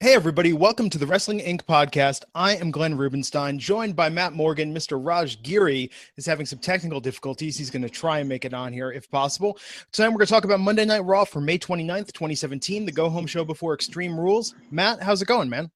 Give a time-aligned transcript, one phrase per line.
[0.00, 1.62] Hey, everybody, welcome to the Wrestling Inc.
[1.62, 2.22] podcast.
[2.32, 4.72] I am Glenn Rubenstein, joined by Matt Morgan.
[4.72, 4.96] Mr.
[5.04, 7.58] Raj Giri is having some technical difficulties.
[7.58, 9.58] He's going to try and make it on here if possible.
[9.90, 13.10] Tonight, we're going to talk about Monday Night Raw for May 29th, 2017, the go
[13.10, 14.54] home show before Extreme Rules.
[14.70, 15.68] Matt, how's it going, man?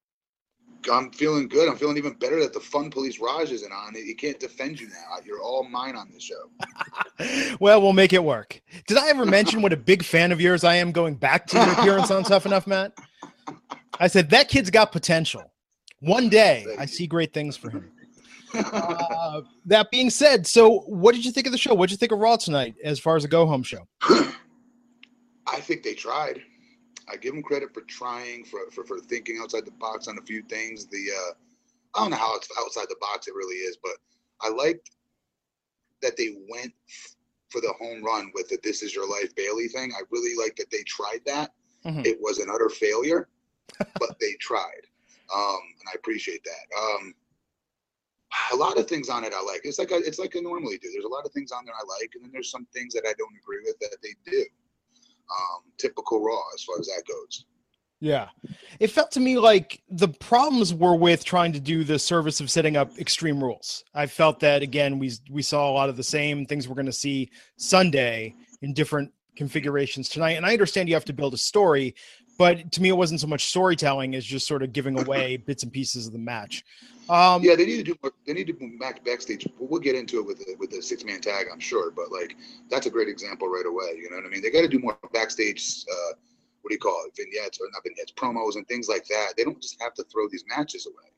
[0.93, 1.69] I'm feeling good.
[1.69, 3.97] I'm feeling even better that the Fun Police Raj isn't on.
[3.97, 5.17] He can't defend you now.
[5.25, 7.57] You're all mine on this show.
[7.61, 8.63] well, we'll make it work.
[8.87, 11.57] Did I ever mention what a big fan of yours I am going back to
[11.57, 12.93] your appearance on Tough Enough, Matt?
[14.03, 15.45] I said that kid's got potential.
[16.01, 17.91] One day, I see great things for him.
[18.55, 21.73] Uh, that being said, so what did you think of the show?
[21.73, 23.89] What did you think of Raw tonight, as far as a go home show?
[24.03, 26.43] I think they tried.
[27.09, 30.21] I give them credit for trying, for, for for thinking outside the box on a
[30.21, 30.85] few things.
[30.85, 31.33] The uh,
[31.95, 33.93] I don't know how it's outside the box it really is, but
[34.43, 34.91] I liked
[36.03, 36.75] that they went
[37.49, 39.93] for the home run with the "This Is Your Life" Bayley thing.
[39.97, 41.53] I really like that they tried that.
[41.87, 42.03] Mm-hmm.
[42.05, 43.29] It was an utter failure,
[43.79, 44.87] but they tried,
[45.35, 46.79] um, and I appreciate that.
[46.79, 47.15] Um,
[48.53, 49.63] a lot of things on it I like.
[49.65, 50.91] It's like I, it's like I normally do.
[50.93, 53.05] There's a lot of things on there I like, and then there's some things that
[53.07, 54.45] I don't agree with that they do.
[55.31, 57.47] Um, typical Raw as far as that goes.
[58.03, 58.31] Yeah.
[58.81, 62.51] It felt to me like the problems were with trying to do the service of
[62.51, 63.85] setting up extreme rules.
[63.95, 66.87] I felt that again we we saw a lot of the same things we're going
[66.87, 70.33] to see Sunday in different configurations tonight.
[70.33, 71.95] And I understand you have to build a story,
[72.43, 75.63] but to me, it wasn't so much storytelling as just sort of giving away bits
[75.63, 76.65] and pieces of the match.
[77.09, 77.97] Um, yeah, they need to do.
[78.03, 79.47] More, they need to back backstage.
[79.59, 81.93] We'll get into it with the, with the six man tag, I'm sure.
[81.93, 82.37] But like,
[82.69, 83.97] that's a great example right away.
[83.97, 84.43] You know what I mean?
[84.43, 85.85] They got to do more backstage.
[85.89, 86.15] Uh,
[86.63, 87.13] what do you call it?
[87.17, 89.35] Vignettes or not vignettes, promos and things like that.
[89.37, 91.11] They don't just have to throw these matches away.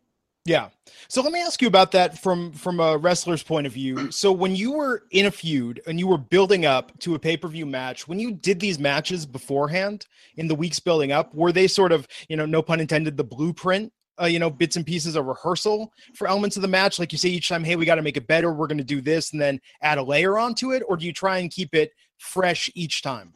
[0.44, 0.68] Yeah.
[1.08, 4.10] So let me ask you about that from from a wrestler's point of view.
[4.10, 7.64] So when you were in a feud and you were building up to a pay-per-view
[7.64, 10.06] match, when you did these matches beforehand
[10.36, 13.24] in the weeks building up, were they sort of, you know, no pun intended, the
[13.24, 13.90] blueprint
[14.20, 16.98] uh, you know, bits and pieces of rehearsal for elements of the match?
[16.98, 18.52] Like you say each time, hey, we got to make it better.
[18.52, 20.82] We're going to do this and then add a layer onto it.
[20.86, 23.32] Or do you try and keep it fresh each time?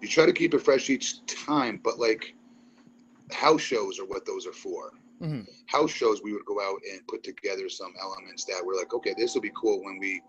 [0.00, 2.34] You try to keep it fresh each time, but like
[3.32, 4.92] house shows are what those are for.
[5.22, 5.42] Mm-hmm.
[5.66, 9.14] House shows, we would go out and put together some elements that were like, okay,
[9.16, 10.22] this will be cool when we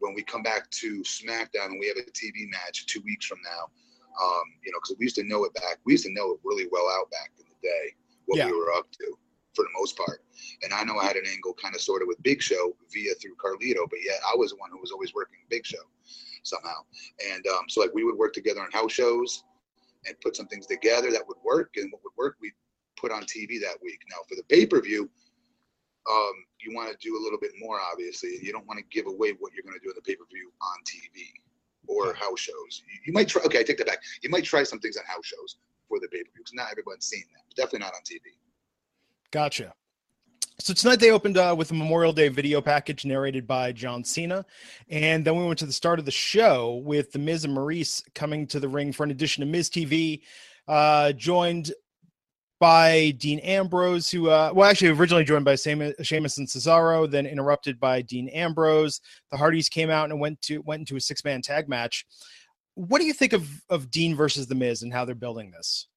[0.00, 3.38] when we come back to SmackDown and we have a TV match two weeks from
[3.42, 3.70] now.
[4.22, 5.78] Um, you know, because we used to know it back.
[5.84, 7.94] We used to know it really well out back in the day
[8.26, 8.46] what yeah.
[8.46, 9.16] we were up to
[9.54, 10.22] for the most part.
[10.62, 13.14] And I know I had an angle kind of sort of with Big Show via
[13.14, 15.82] through Carlito, but yet I was the one who was always working Big Show
[16.42, 16.84] somehow.
[17.32, 19.44] And um, so like we would work together on house shows
[20.06, 21.74] and put some things together that would work.
[21.76, 22.52] And what would work, we
[23.00, 24.00] put on TV that week.
[24.10, 25.08] Now for the pay per view,
[26.10, 27.80] um, you want to do a little bit more.
[27.80, 30.16] Obviously, you don't want to give away what you're going to do in the pay
[30.16, 31.30] per view on TV
[31.88, 32.82] or house shows.
[32.86, 33.42] You, you, might try.
[33.42, 34.02] Okay, I take that back.
[34.22, 35.56] You might try some things on house shows
[35.88, 37.42] for the pay per view because not everyone's seen that.
[37.56, 38.34] Definitely not on TV.
[39.30, 39.74] Gotcha.
[40.58, 44.44] So tonight they opened uh, with a Memorial Day video package narrated by John Cena,
[44.88, 48.02] and then we went to the start of the show with the Miz and Maurice
[48.14, 50.22] coming to the ring for an edition of Miz TV,
[50.66, 51.72] uh, joined
[52.58, 57.78] by Dean Ambrose, who, uh, well, actually originally joined by Sheamus and Cesaro, then interrupted
[57.78, 59.00] by Dean Ambrose.
[59.30, 62.06] The Hardys came out and went to went into a six man tag match.
[62.74, 65.88] What do you think of of Dean versus the Miz and how they're building this?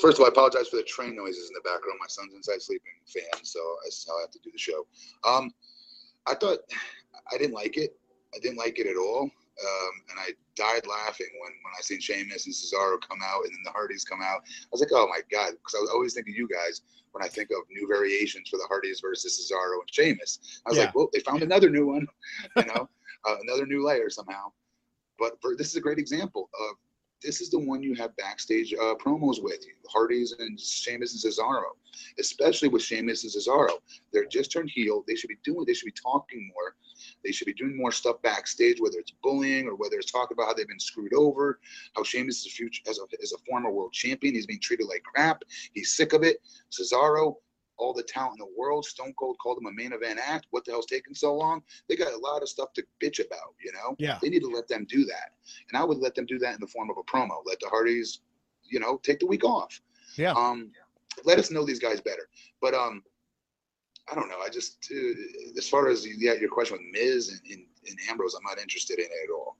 [0.00, 1.98] First of all, I apologize for the train noises in the background.
[2.00, 4.86] My son's inside sleeping fan, so this is how I have to do the show.
[5.24, 5.52] Um,
[6.26, 6.58] I thought
[7.32, 7.96] I didn't like it.
[8.34, 9.30] I didn't like it at all,
[9.62, 13.52] um, and I died laughing when when I seen Sheamus and Cesaro come out, and
[13.52, 14.40] then the Hardys come out.
[14.44, 16.82] I was like, oh my god, because I was always thinking you guys
[17.12, 20.62] when I think of new variations for the Hardys versus Cesaro and Sheamus.
[20.66, 20.84] I was yeah.
[20.84, 22.06] like, well, they found another new one,
[22.56, 22.88] you know,
[23.28, 24.52] uh, another new layer somehow.
[25.18, 26.76] But for, this is a great example of
[27.22, 31.32] this is the one you have backstage uh, promos with you, Hardys and Sheamus and
[31.32, 31.62] Cesaro,
[32.18, 33.78] especially with Sheamus and Cesaro.
[34.12, 35.04] They're just turned heel.
[35.06, 35.64] They should be doing.
[35.66, 36.76] They should be talking more.
[37.24, 40.46] They should be doing more stuff backstage, whether it's bullying or whether it's talking about
[40.48, 41.60] how they've been screwed over,
[41.94, 44.34] how Sheamus is a future as a, as a former world champion.
[44.34, 45.42] He's being treated like crap.
[45.72, 46.38] He's sick of it.
[46.70, 47.36] Cesaro,
[47.80, 48.84] all the talent in the world.
[48.84, 50.46] Stone Cold called him a main event act.
[50.50, 51.62] What the hell's taking so long?
[51.88, 53.96] They got a lot of stuff to bitch about, you know?
[53.98, 54.18] Yeah.
[54.22, 55.32] They need to let them do that.
[55.68, 57.42] And I would let them do that in the form of a promo.
[57.44, 58.20] Let the Hardys
[58.70, 59.80] you know, take the week off.
[60.16, 60.32] Yeah.
[60.32, 60.70] Um,
[61.24, 62.28] let us know these guys better.
[62.62, 63.02] But um,
[64.10, 64.38] I don't know.
[64.44, 68.34] I just uh, as far as yeah, your question with Miz and, and, and Ambrose,
[68.34, 69.56] I'm not interested in it at all.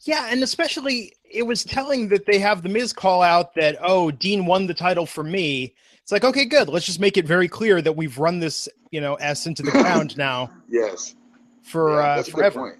[0.00, 4.10] Yeah, and especially it was telling that they have the Miz call out that oh
[4.10, 5.74] Dean won the title for me.
[6.04, 6.68] It's like okay, good.
[6.68, 9.70] Let's just make it very clear that we've run this you know s into the
[9.70, 10.50] ground now.
[10.68, 11.14] Yes.
[11.62, 12.60] For Yeah, uh, that's a good forever.
[12.60, 12.78] point.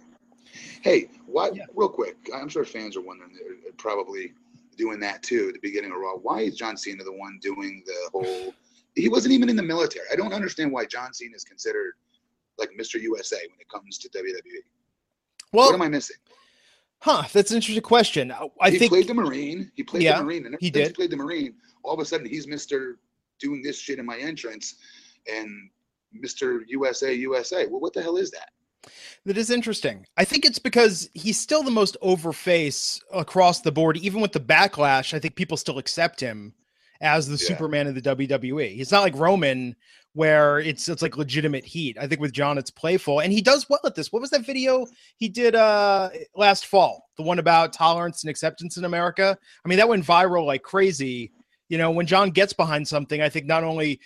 [0.82, 1.48] Hey, why?
[1.54, 1.64] Yeah.
[1.74, 3.30] Real quick, I'm sure fans are wondering.
[3.62, 4.34] They're probably
[4.76, 6.16] doing that too at the beginning of Raw.
[6.16, 8.54] Why is John Cena the one doing the whole?
[8.96, 10.04] He wasn't even in the military.
[10.12, 11.94] I don't understand why John Cena is considered
[12.58, 13.00] like Mr.
[13.02, 14.60] USA when it comes to WWE.
[15.52, 16.14] Well, what am I missing?
[17.00, 17.24] huh?
[17.32, 18.30] That's an interesting question.
[18.60, 19.72] I- he think played the Marine.
[19.74, 20.94] He played Yeah, the Marine, and he did.
[20.94, 21.54] played the Marine.
[21.82, 22.98] All of a sudden, he's Mister
[23.40, 24.76] doing this shit in my entrance,
[25.32, 25.48] and
[26.12, 27.66] Mister USA USA.
[27.66, 28.50] Well, what the hell is that?
[29.24, 30.06] That is interesting.
[30.18, 33.96] I think it's because he's still the most over face across the board.
[33.96, 36.52] Even with the backlash, I think people still accept him
[37.00, 37.48] as the Yeah.
[37.48, 38.74] Superman of the WWE.
[38.74, 39.74] He's not like Roman,
[40.12, 41.96] where it's it's like legitimate heat.
[41.98, 44.12] I think with John, it's playful, and he does well at this.
[44.12, 44.86] What was that video
[45.16, 47.08] he did uh last fall?
[47.16, 49.36] The one about tolerance and acceptance in America.
[49.64, 51.32] I mean, that went viral like crazy.
[51.68, 54.00] You know, when John gets behind something, I think not only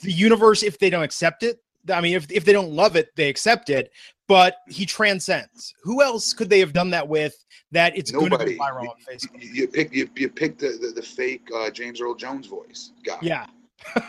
[0.00, 1.58] the universe, if they don't accept it,
[1.92, 3.90] I mean, if, if they don't love it, they accept it,
[4.28, 5.74] but he transcends.
[5.82, 7.34] Who else could they have done that with
[7.72, 9.42] that it's going to be viral You- on Facebook?
[9.42, 12.92] You, you pick you, you pick the, the, the fake uh, James Earl Jones voice
[13.04, 13.18] guy.
[13.22, 13.46] Yeah.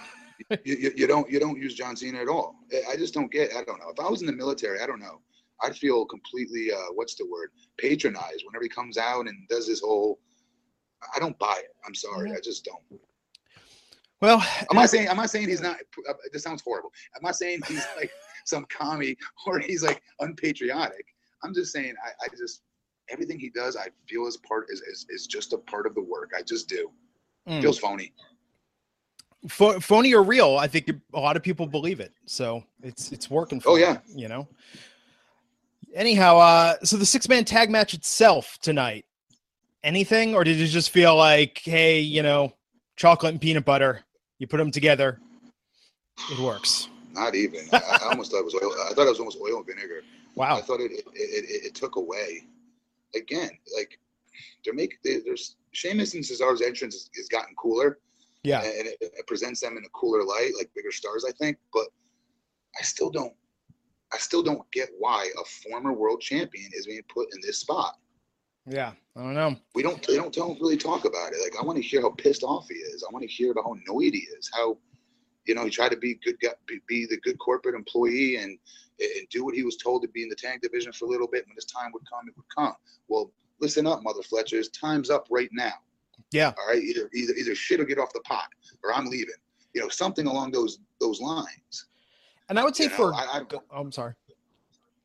[0.66, 2.56] You, you, don't you don't use John Cena at all.
[2.92, 3.52] I- just don't get.
[3.56, 3.90] I don't know.
[3.90, 5.22] If I was in the military, I don't know.
[5.62, 9.80] I'd feel completely uh, what's the word patronized whenever he comes out and does this
[9.80, 10.20] whole.
[11.16, 11.76] I don't buy it.
[11.86, 12.32] I'm sorry.
[12.32, 13.00] I just don't.
[14.22, 15.78] Well, I'm I saying I'm I saying he's not.
[16.10, 16.92] Uh, this sounds horrible.
[17.20, 18.12] I'm I saying he's like
[18.46, 21.06] some commie or he's like unpatriotic.
[21.44, 22.62] I'm just saying I, I just
[23.10, 26.02] everything he does I feel is part is, is is just a part of the
[26.02, 26.32] work.
[26.38, 26.90] I just do.
[27.50, 28.14] mm, Feels phony.
[29.50, 32.14] pho- phony or real, I think a lot of people believe it.
[32.26, 34.16] So it's it's working for Oh, them, yeah.
[34.16, 34.48] you know.
[35.94, 39.06] Anyhow, uh so the six man tag match itself tonight.
[39.84, 42.54] Anything or did you just feel like, hey, you know,
[42.96, 44.02] chocolate and peanut butter,
[44.40, 45.20] you put them together,
[46.32, 46.88] it works.
[47.12, 47.68] Not even.
[47.72, 48.74] I, I almost thought it was oil.
[48.90, 50.02] I thought it was almost oil and vinegar.
[50.36, 50.58] Wow.
[50.58, 52.48] I thought it it, it, it, it took away.
[53.16, 54.00] Again, like
[54.64, 58.00] they're making there's Sheamus and Cesaro's entrance has, has gotten cooler.
[58.44, 58.62] Yeah.
[58.62, 61.58] and it, it presents them in a cooler light, like bigger stars, I think.
[61.72, 61.88] But
[62.78, 63.34] I still don't,
[64.12, 67.96] I still don't get why a former world champion is being put in this spot.
[68.66, 68.92] Yeah.
[69.16, 69.56] I don't know.
[69.76, 71.40] We don't, they don't, don't really talk about it.
[71.44, 73.04] Like I want to hear how pissed off he is.
[73.04, 74.50] I want to hear about how annoyed he is.
[74.54, 74.78] How,
[75.46, 78.58] you know, he tried to be good, guy- be, be the good corporate employee and
[79.00, 81.28] and do what he was told to be in the tank division for a little
[81.28, 81.46] bit.
[81.48, 82.76] When his time would come, it would come.
[83.08, 84.70] Well, listen up, mother Fletchers.
[84.70, 85.74] Time's up right now.
[86.32, 86.54] Yeah.
[86.58, 86.82] All right.
[86.82, 88.48] Either either either shit or get off the pot,
[88.84, 89.36] or I'm leaving.
[89.74, 91.88] You know, something along those those lines.
[92.50, 94.14] And I would say You for I, I, I'm sorry.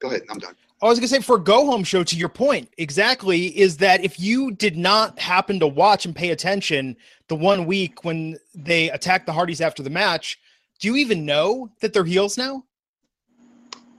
[0.01, 0.23] Go ahead.
[0.31, 0.55] I'm done.
[0.81, 4.05] I was gonna say for a go home show to your point exactly is that
[4.05, 6.97] if you did not happen to watch and pay attention
[7.27, 10.39] the one week when they attacked the Hardys after the match,
[10.79, 12.65] do you even know that they're heels now?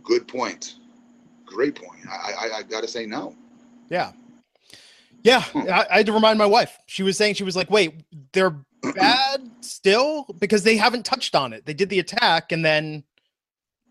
[0.04, 0.76] Good point.
[1.46, 2.08] Great point.
[2.10, 3.36] I I, I got to say no.
[3.90, 4.14] Yeah,
[5.24, 5.42] yeah.
[5.42, 5.70] Hmm.
[5.70, 6.78] I, I had to remind my wife.
[6.86, 8.56] She was saying she was like, "Wait, they're
[8.96, 11.66] bad still because they haven't touched on it.
[11.66, 13.04] They did the attack and then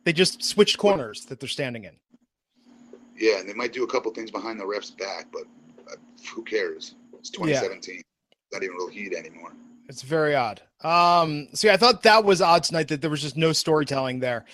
[0.08, 1.94] they just switched corners that they're standing in."
[3.14, 5.42] Yeah, and they might do a couple things behind the ref's back, but
[5.90, 5.96] uh,
[6.34, 6.94] who cares?
[7.18, 8.00] It's 2017.
[8.52, 9.52] Not even real heat anymore.
[9.88, 10.62] It's very odd.
[10.82, 14.20] Um, so yeah, I thought that was odd tonight that there was just no storytelling
[14.20, 14.44] there.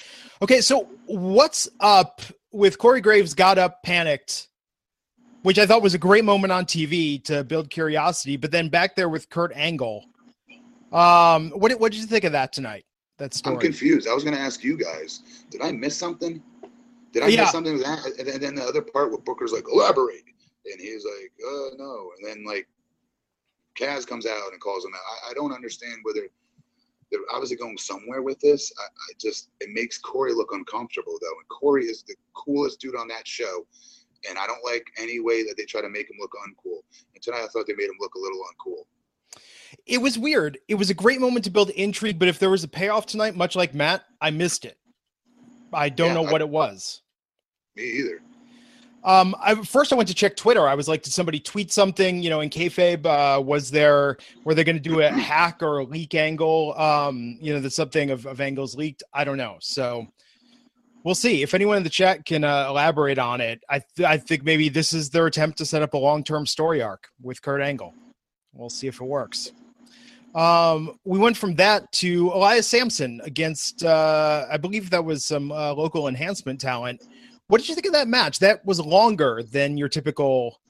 [0.42, 4.48] Okay, so what's up with Corey Graves got up panicked,
[5.42, 8.96] which I thought was a great moment on TV to build curiosity, but then back
[8.96, 10.04] there with Kurt Angle.
[10.92, 12.84] Um, what what did you think of that tonight?
[13.18, 14.08] That I'm confused.
[14.08, 15.22] I was going to ask you guys.
[15.50, 16.42] Did I miss something?
[17.12, 17.42] Did I Yeah.
[17.42, 18.04] miss something with that?
[18.04, 20.24] And then, and then the other part where Booker's like, elaborate.
[20.66, 22.10] And he's like, uh, no.
[22.16, 22.68] And then, like,
[23.76, 25.00] Cass comes out and calls him out.
[25.26, 26.28] I, I don't understand whether
[27.10, 28.72] they're obviously going somewhere with this.
[28.78, 31.38] I, I just, it makes Corey look uncomfortable, though.
[31.38, 33.66] And Corey is the coolest dude on that show.
[34.28, 36.80] And I don't like any way that they try to make him look uncool.
[37.14, 38.86] And tonight I thought they made him look a little uncool.
[39.86, 40.58] It was weird.
[40.68, 43.36] It was a great moment to build intrigue, but if there was a payoff tonight,
[43.36, 44.78] much like Matt, I missed it.
[45.72, 47.02] I don't Yeah, know I- what it was.
[47.76, 48.20] Me either.
[49.02, 50.66] Um, I first I went to check Twitter.
[50.66, 52.22] I was like, did somebody tweet something?
[52.22, 55.78] You know, in kayfabe, uh, was there were they going to do a hack or
[55.78, 56.72] a leak angle?
[56.78, 59.02] Um, you know, that something of, of angles leaked.
[59.12, 59.56] I don't know.
[59.60, 60.06] So
[61.02, 63.62] we'll see if anyone in the chat can uh, elaborate on it.
[63.68, 66.46] I th- I think maybe this is their attempt to set up a long term
[66.46, 67.92] story arc with Kurt Angle.
[68.54, 69.52] We'll see if it works.
[70.34, 75.52] Um, we went from that to Elias Samson against, uh, I believe that was some
[75.52, 77.02] uh, local enhancement talent.
[77.46, 78.40] What did you think of that match?
[78.40, 80.60] That was longer than your typical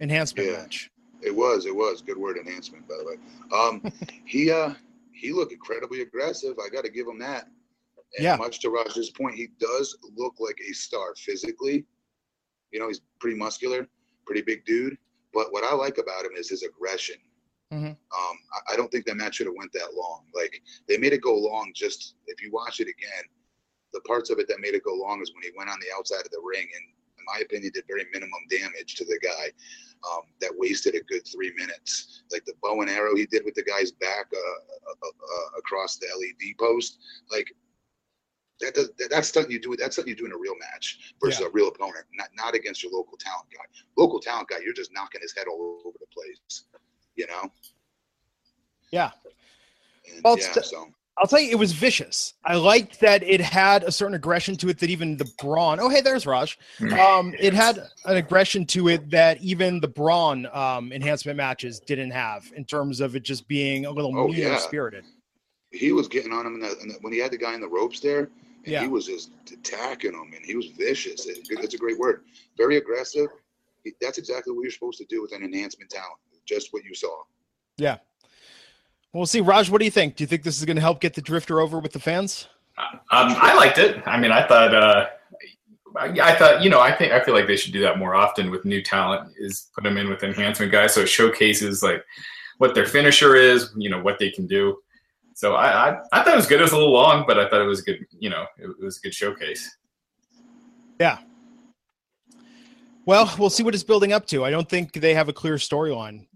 [0.00, 0.56] enhancement Yeah.
[0.58, 0.90] match.
[1.22, 2.00] It was, it was.
[2.02, 3.16] Good word, enhancement, by the way.
[3.52, 3.82] Um,
[4.24, 4.74] he uh,
[5.12, 6.56] he looked incredibly aggressive.
[6.58, 7.48] I got to give him that.
[8.16, 8.36] And Yeah.
[8.36, 11.84] Much to Raj's point, he does look like a star physically.
[12.70, 13.88] You know, he's pretty muscular,
[14.26, 14.96] pretty big dude.
[15.36, 17.16] But what I like about him is his aggression.
[17.70, 17.90] Mhm.
[17.90, 20.24] Um, I, I don't think that match should have went that long.
[20.34, 21.72] Like they made it go long.
[21.74, 23.24] Just if you watch it again,
[23.92, 25.94] the parts of it that made it go long is when he went on the
[25.94, 26.84] outside of the ring and,
[27.18, 29.52] in my opinion, did very minimum damage to the guy.
[30.10, 32.22] Um, that wasted a good three minutes.
[32.32, 35.96] Like the bow and arrow he did with the guy's back uh, uh, uh, across
[35.96, 36.98] the LED post.
[37.30, 37.52] Like
[38.60, 39.74] that does that, that's something you do.
[39.76, 42.82] That's something you do in a real match versus a real opponent, not not against
[42.82, 43.64] your local talent guy.
[43.96, 46.64] Local talent guy, you're just knocking his head all over the place.
[47.16, 47.50] You know.
[48.90, 49.10] Yeah.
[50.12, 50.52] And, Well, yeah.
[50.52, 52.34] t- so I'll tell you, it was vicious.
[52.44, 55.80] I liked that it had a certain aggression to it that even the brawn.
[55.80, 56.58] Oh, hey, there's Raj.
[56.80, 62.10] Um, it had an aggression to it that even the brawn um, enhancement matches didn't
[62.10, 64.58] have in terms of it just being a little Oh, mean yeah.
[64.58, 65.04] spirited.
[65.72, 67.60] he was getting on him in the, in the, when he had the guy in
[67.62, 68.28] the ropes there.
[68.66, 68.82] And Yeah.
[68.82, 71.26] He was just attacking him, and he was vicious.
[71.26, 72.24] It, it's a great word.
[72.58, 73.28] Very aggressive.
[74.00, 76.18] That's exactly what you're supposed to do with an enhancement talent.
[76.44, 77.22] Just what you saw.
[77.78, 77.98] Yeah.
[79.12, 79.40] We'll see.
[79.40, 80.16] Raj, what do you think?
[80.16, 82.48] Do you think this is going to help get the Drifter over with the fans?
[82.76, 84.02] Um, I liked it.
[84.06, 85.06] I mean, I thought, uh,
[85.96, 88.14] I, I thought, you know, I think I feel like they should do that more
[88.14, 89.32] often with new talent.
[89.38, 92.04] Is put them in with enhancement guys, so it showcases like
[92.58, 94.78] what their finisher is, you know, what they can do.
[95.36, 96.60] So I, I, I thought it was good.
[96.60, 97.98] It was a little long, but I thought it was good.
[98.18, 99.76] You know, it, it was a good showcase.
[100.98, 101.18] Yeah.
[103.04, 104.46] Well, we'll see what it's building up to.
[104.46, 106.26] I don't think they have a clear storyline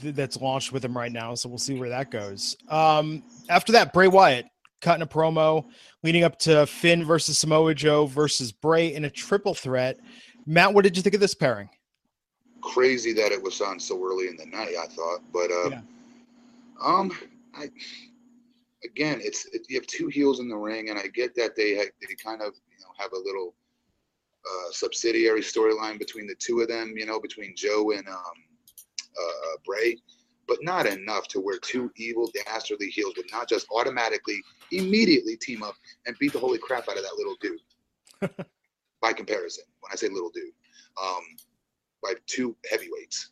[0.00, 2.56] th- that's launched with him right now, so we'll see where that goes.
[2.68, 4.46] Um, after that, Bray Wyatt
[4.80, 5.64] cutting a promo
[6.02, 10.00] leading up to Finn versus Samoa Joe versus Bray in a triple threat.
[10.44, 11.68] Matt, what did you think of this pairing?
[12.62, 14.74] Crazy that it was on so early in the night.
[14.76, 15.80] I thought, but uh, Yeah.
[16.84, 17.12] um,
[17.54, 17.70] I
[18.84, 21.74] again, it's it, you have two heels in the ring, and I get that they
[21.74, 23.54] they kind of you know have a little
[24.46, 26.94] uh, subsidiary storyline between the two of them.
[26.96, 29.96] You know, between Joe and um, uh, Bray,
[30.46, 34.40] but not enough to where two evil, dastardly heels would not just automatically,
[34.72, 35.74] immediately team up
[36.06, 37.60] and beat the holy crap out of that little dude.
[39.00, 40.52] by comparison, when I say little dude,
[41.02, 41.22] um,
[42.02, 43.30] by two heavyweights.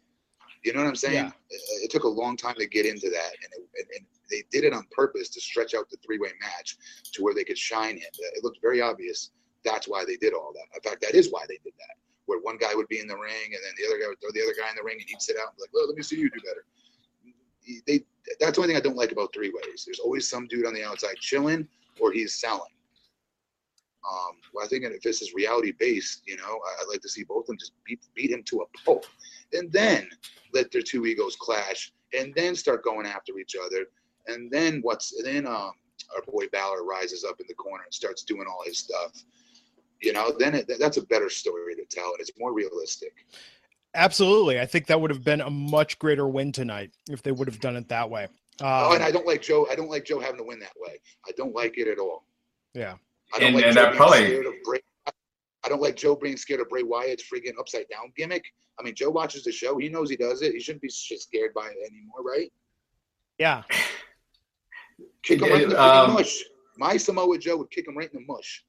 [0.65, 1.15] You know what I'm saying?
[1.15, 1.31] Yeah.
[1.51, 4.45] It, it took a long time to get into that, and, it, and, and they
[4.51, 6.77] did it on purpose to stretch out the three-way match
[7.13, 8.11] to where they could shine him.
[8.35, 9.31] It looked very obvious.
[9.65, 10.77] That's why they did all that.
[10.77, 11.97] In fact, that is why they did that.
[12.27, 14.31] Where one guy would be in the ring, and then the other guy would throw
[14.33, 15.97] the other guy in the ring, and he'd sit out and be like, "Well, let
[15.97, 16.65] me see you do better."
[17.87, 18.05] They.
[18.39, 19.85] That's the only thing I don't like about three ways.
[19.87, 21.67] There's always some dude on the outside chilling,
[21.99, 22.71] or he's selling.
[24.09, 27.25] Um, well, I think if this is reality based, you know, I'd like to see
[27.25, 29.07] both of them just beat, beat him to a pulp,
[29.53, 30.09] and then
[30.55, 33.87] let their two egos clash, and then start going after each other,
[34.29, 35.73] and then what's and then um
[36.15, 39.13] our boy Balor rises up in the corner and starts doing all his stuff.
[40.01, 43.13] You know, then it, that's a better story to tell, and it's more realistic.
[43.95, 44.61] Absolutely.
[44.61, 47.59] I think that would have been a much greater win tonight if they would have
[47.59, 48.25] done it that way.
[48.61, 49.67] Um, oh, and I don't like Joe.
[49.71, 51.01] I don't like Joe having to win that way.
[51.27, 52.25] I don't like it at all.
[52.75, 52.95] yeah.
[53.35, 54.79] I don't And- like and Joe that being probably- scared of Bray.
[55.65, 58.45] I don't like Joe being scared of Bray Wyatt's freaking upside down gimmick.
[58.79, 59.77] I mean, Joe watches the show.
[59.79, 60.53] He knows he does it.
[60.55, 62.51] He shouldn't be scared by it anymore, right?
[63.39, 63.65] Yeah.
[65.23, 66.43] Kick him right in the Um, mush.
[66.77, 68.65] My Samoa Joe would kick him right in the mush.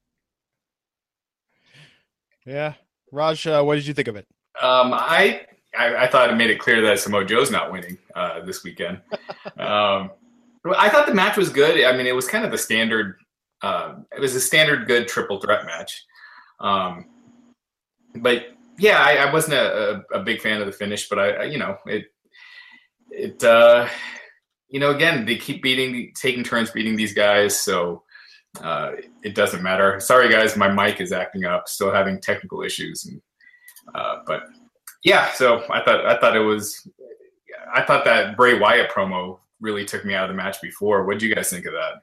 [2.45, 2.74] Yeah.
[3.12, 4.27] Raj, uh, what did you think of it?
[4.62, 5.45] Um, I,
[5.77, 9.01] I I thought it made it clear that Samoa Joe's not winning uh, this weekend.
[9.57, 10.12] um,
[10.77, 11.83] I thought the match was good.
[11.86, 13.15] I mean, it was kind of the standard.
[13.62, 16.03] Uh, it was a standard good triple threat match.
[16.59, 17.05] Um,
[18.15, 21.29] but yeah, I, I wasn't a, a, a big fan of the finish, but I,
[21.29, 22.05] I you know it
[23.12, 23.88] it uh,
[24.69, 28.03] you know again they keep beating taking turns beating these guys, so
[28.61, 28.91] uh,
[29.23, 29.99] it doesn't matter.
[29.99, 33.21] Sorry guys, my mic is acting up, still having technical issues, and
[33.95, 34.43] uh, but
[35.03, 36.88] yeah, so I thought I thought it was
[37.73, 41.05] I thought that Bray Wyatt promo really took me out of the match before.
[41.05, 42.01] What do you guys think of that?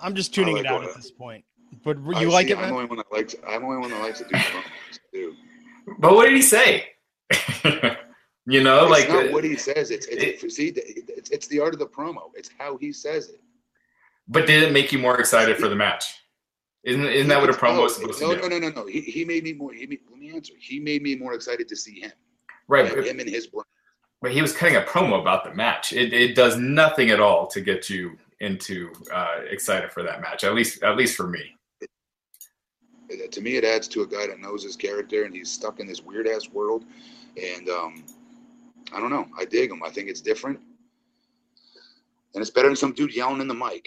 [0.00, 1.44] I'm just tuning like it out what- at this point.
[1.82, 3.34] But I you like see, it, I'm the only one that likes.
[3.48, 4.62] I'm the only one that likes to do promos.
[5.12, 5.34] Too.
[5.98, 6.86] But what did he say?
[8.46, 9.90] you know, It's like not uh, what he says.
[9.90, 12.30] It's, it's see, it's, it's the art of the promo.
[12.34, 13.40] It's how he says it.
[14.28, 16.14] but did it make you more excited for the match?
[16.84, 18.48] Isn't isn't that what a promo no, is supposed no, to do?
[18.48, 18.86] No, no, no, no.
[18.86, 19.72] He, he made me more.
[19.72, 20.52] He made, let me answer.
[20.58, 22.12] He made me more excited to see him.
[22.68, 22.86] Right.
[22.86, 23.64] Him and his brand.
[24.20, 25.92] when he was cutting a promo about the match.
[25.92, 30.44] It, it does nothing at all to get you into uh, excited for that match.
[30.44, 31.56] At least at least for me.
[31.80, 35.78] It- to me, it adds to a guy that knows his character and he's stuck
[35.78, 36.84] in this weird ass world.
[37.40, 38.04] And um,
[38.94, 39.26] I don't know.
[39.38, 39.82] I dig him.
[39.82, 40.60] I think it's different.
[42.34, 43.86] And it's better than some dude yelling in the mic.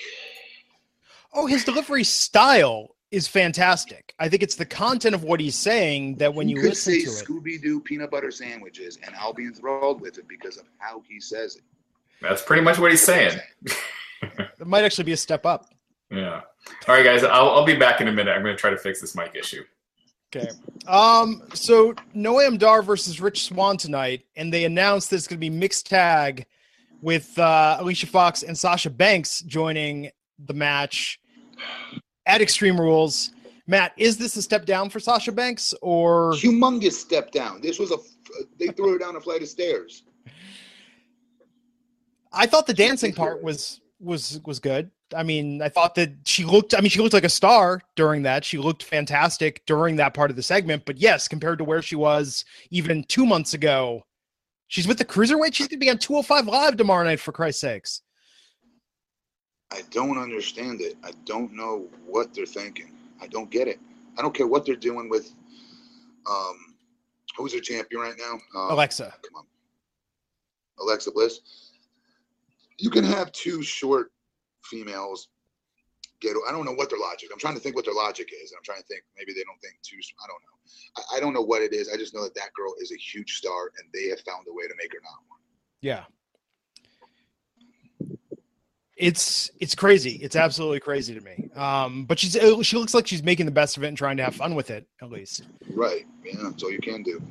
[1.33, 4.13] Oh, his delivery style is fantastic.
[4.19, 7.03] I think it's the content of what he's saying that when you, could listen say
[7.03, 7.25] to it.
[7.25, 11.19] Scooby Doo peanut butter sandwiches, and I'll be enthralled with it because of how he
[11.19, 11.63] says it.
[12.21, 13.39] That's pretty much what he's saying.
[14.59, 15.67] It might actually be a step up.
[16.09, 16.41] Yeah.
[16.87, 17.23] All right, guys.
[17.23, 18.31] I'll, I'll be back in a minute.
[18.31, 19.63] I'm going to try to fix this mic issue.
[20.36, 20.50] Okay.
[20.88, 25.39] Um, so Noam Dar versus Rich Swann tonight, and they announced that it's going to
[25.39, 26.46] be mixed tag
[27.01, 31.19] with uh, Alicia Fox and Sasha Banks joining the match
[32.25, 33.31] at Extreme Rules.
[33.67, 37.62] Matt, is this a step down for Sasha Banks or Humongous step down.
[37.62, 37.98] This was a.
[38.60, 40.03] They threw her down a flight of stairs.
[42.31, 44.91] I thought the dancing part was was was good.
[45.15, 48.23] I mean, I thought that she looked I mean, she looked like a star during
[48.23, 48.43] that.
[48.43, 51.95] She looked fantastic during that part of the segment, but yes, compared to where she
[51.95, 54.03] was even 2 months ago,
[54.67, 55.53] she's with the cruiserweight.
[55.53, 58.01] She's going to be on 205 live tomorrow night for Christ's sakes.
[59.71, 60.95] I don't understand it.
[61.03, 62.91] I don't know what they're thinking.
[63.21, 63.79] I don't get it.
[64.17, 65.33] I don't care what they're doing with.
[66.29, 66.75] Um,
[67.37, 68.33] who's their champion right now?
[68.59, 69.13] Um, Alexa.
[69.23, 69.45] Come on,
[70.79, 71.39] Alexa Bliss.
[72.77, 74.11] You can have two short
[74.69, 75.29] females
[76.21, 76.36] get.
[76.47, 77.29] I don't know what their logic.
[77.31, 78.53] I'm trying to think what their logic is.
[78.55, 79.03] I'm trying to think.
[79.17, 80.57] Maybe they don't think too I don't know.
[80.97, 81.89] I, I don't know what it is.
[81.89, 84.53] I just know that that girl is a huge star, and they have found a
[84.53, 85.39] way to make her not one.
[85.81, 86.03] Yeah.
[88.95, 90.19] It's it's crazy.
[90.24, 91.50] It's absolutely crazy to me.
[91.55, 94.24] Um, but she's she looks like she's making the best of it and trying to
[94.24, 95.43] have fun with it at least.
[95.69, 96.07] Right.
[96.25, 96.33] Yeah.
[96.41, 97.21] That's all you can do.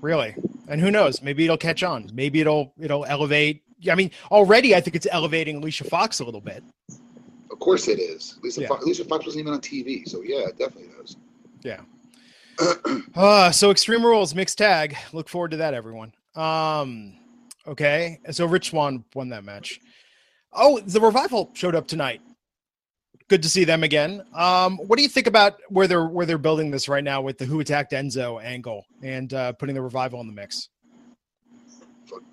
[0.00, 0.36] Really.
[0.68, 1.20] And who knows?
[1.20, 2.10] Maybe it'll catch on.
[2.14, 3.64] Maybe it'll it'll elevate.
[3.88, 6.62] I mean, already I think it's elevating Alicia Fox a little bit.
[7.50, 8.38] Of course it is.
[8.42, 8.68] Lisa, Yeah.
[8.68, 11.16] Fox, Lisa Fox wasn't even on TV, so yeah, it definitely does.
[11.62, 11.80] Yeah.
[13.14, 14.94] Uh, so Extreme Rules mixed tag.
[15.12, 16.12] Look forward to that, everyone.
[16.34, 17.14] Um,
[17.66, 18.18] okay.
[18.30, 19.80] So Rich Swann won that match.
[20.52, 22.20] Oh, the revival showed up tonight.
[23.28, 24.22] Good to see them again.
[24.34, 27.38] Um, what do you think about where they're where they're building this right now with
[27.38, 30.68] the Who Attacked Enzo angle and uh, putting the revival in the mix?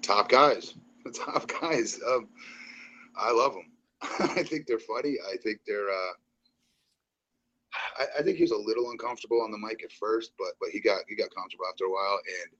[0.01, 0.73] Top guys,
[1.11, 1.99] top guys.
[2.05, 2.27] Um,
[3.15, 3.71] I love them.
[4.37, 5.17] I think they're funny.
[5.31, 5.89] I think they're.
[5.89, 6.13] Uh,
[7.99, 10.69] I, I think he was a little uncomfortable on the mic at first, but but
[10.69, 12.57] he got he got comfortable after a while, and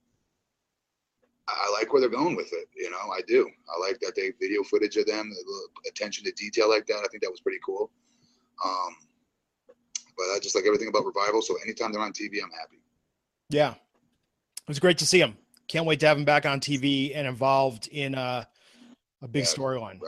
[1.47, 2.67] I, I like where they're going with it.
[2.75, 3.49] You know, I do.
[3.73, 7.01] I like that they video footage of them, the attention to detail like that.
[7.03, 7.91] I think that was pretty cool.
[8.65, 8.95] Um,
[10.17, 11.41] but I just like everything about revival.
[11.41, 12.81] So anytime they're on TV, I'm happy.
[13.49, 15.38] Yeah, it was great to see him.
[15.67, 18.43] Can't wait to have him back on TV and involved in uh,
[19.21, 19.49] a big Yeah.
[19.49, 19.99] storyline.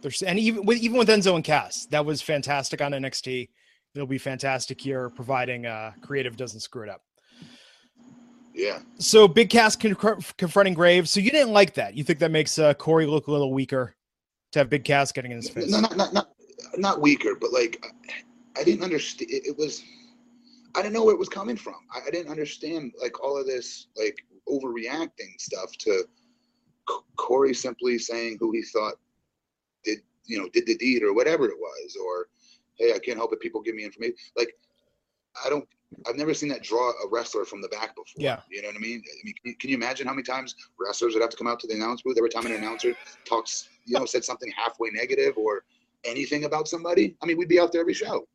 [0.00, 3.48] There's and even with even with Enzo and Cass, that was fantastic on NXT.
[3.94, 7.02] It'll be fantastic here, providing uh, creative doesn't screw it up.
[8.54, 8.80] Yeah.
[8.98, 9.96] So Big Cass con-
[10.36, 11.10] confronting Graves.
[11.10, 11.94] So you didn't like that.
[11.94, 13.94] You think that makes uh, Corey look a little weaker
[14.52, 15.70] to have Big Cass getting in his face.
[15.70, 16.28] No, not not not
[16.76, 17.84] not weaker, but like
[18.56, 19.30] I didn't understand.
[19.30, 19.82] It, it was
[20.76, 21.74] I didn't know where it was coming from.
[21.92, 26.04] I, I didn't understand like all of this like overreacting stuff to
[26.88, 28.94] C- Corey simply saying who he thought
[29.84, 32.28] did you know did the deed or whatever it was, or
[32.78, 33.40] hey, I can't help it.
[33.40, 34.16] People give me information.
[34.36, 34.54] Like
[35.44, 35.66] I don't.
[36.06, 38.04] I've never seen that draw a wrestler from the back before.
[38.16, 38.40] Yeah.
[38.50, 39.02] You know what I mean?
[39.06, 41.46] I mean, can you, can you imagine how many times wrestlers would have to come
[41.46, 44.90] out to the announce booth every time an announcer talks, you know, said something halfway
[44.90, 45.64] negative or
[46.04, 47.16] anything about somebody?
[47.22, 48.28] I mean, we'd be out there every show,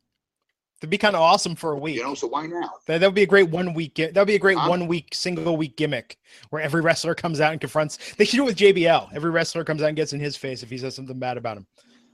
[0.84, 1.96] That'd be kind of awesome for a week.
[1.96, 2.14] you know.
[2.14, 2.68] So why now?
[2.84, 3.94] That that would be a great one week.
[3.94, 6.18] That would be a great I'm- one week single week gimmick
[6.50, 7.96] where every wrestler comes out and confronts.
[8.16, 9.08] They should do it with JBL.
[9.14, 11.56] Every wrestler comes out and gets in his face if he says something bad about
[11.56, 11.66] him.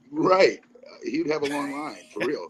[0.09, 0.61] Right?
[0.73, 2.47] Uh, He'd have a long line for real.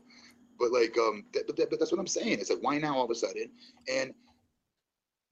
[0.60, 2.34] But like, um, that, but, that, but that's what I'm saying.
[2.34, 3.50] It's like, why now all of a sudden?
[3.92, 4.14] And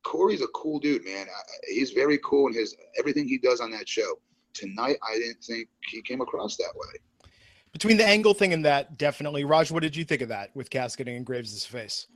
[0.03, 1.27] Corey's a cool dude, man.
[1.67, 4.17] He's very cool in his everything he does on that show.
[4.55, 6.99] Tonight, I didn't think he came across that way.
[7.71, 9.43] Between the angle thing and that, definitely.
[9.43, 12.07] Raj, what did you think of that with Cass getting in Graves' face?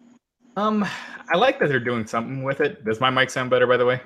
[0.55, 0.85] Um,
[1.31, 2.83] I like that they're doing something with it.
[2.85, 4.01] Does my mic sound better, by the way?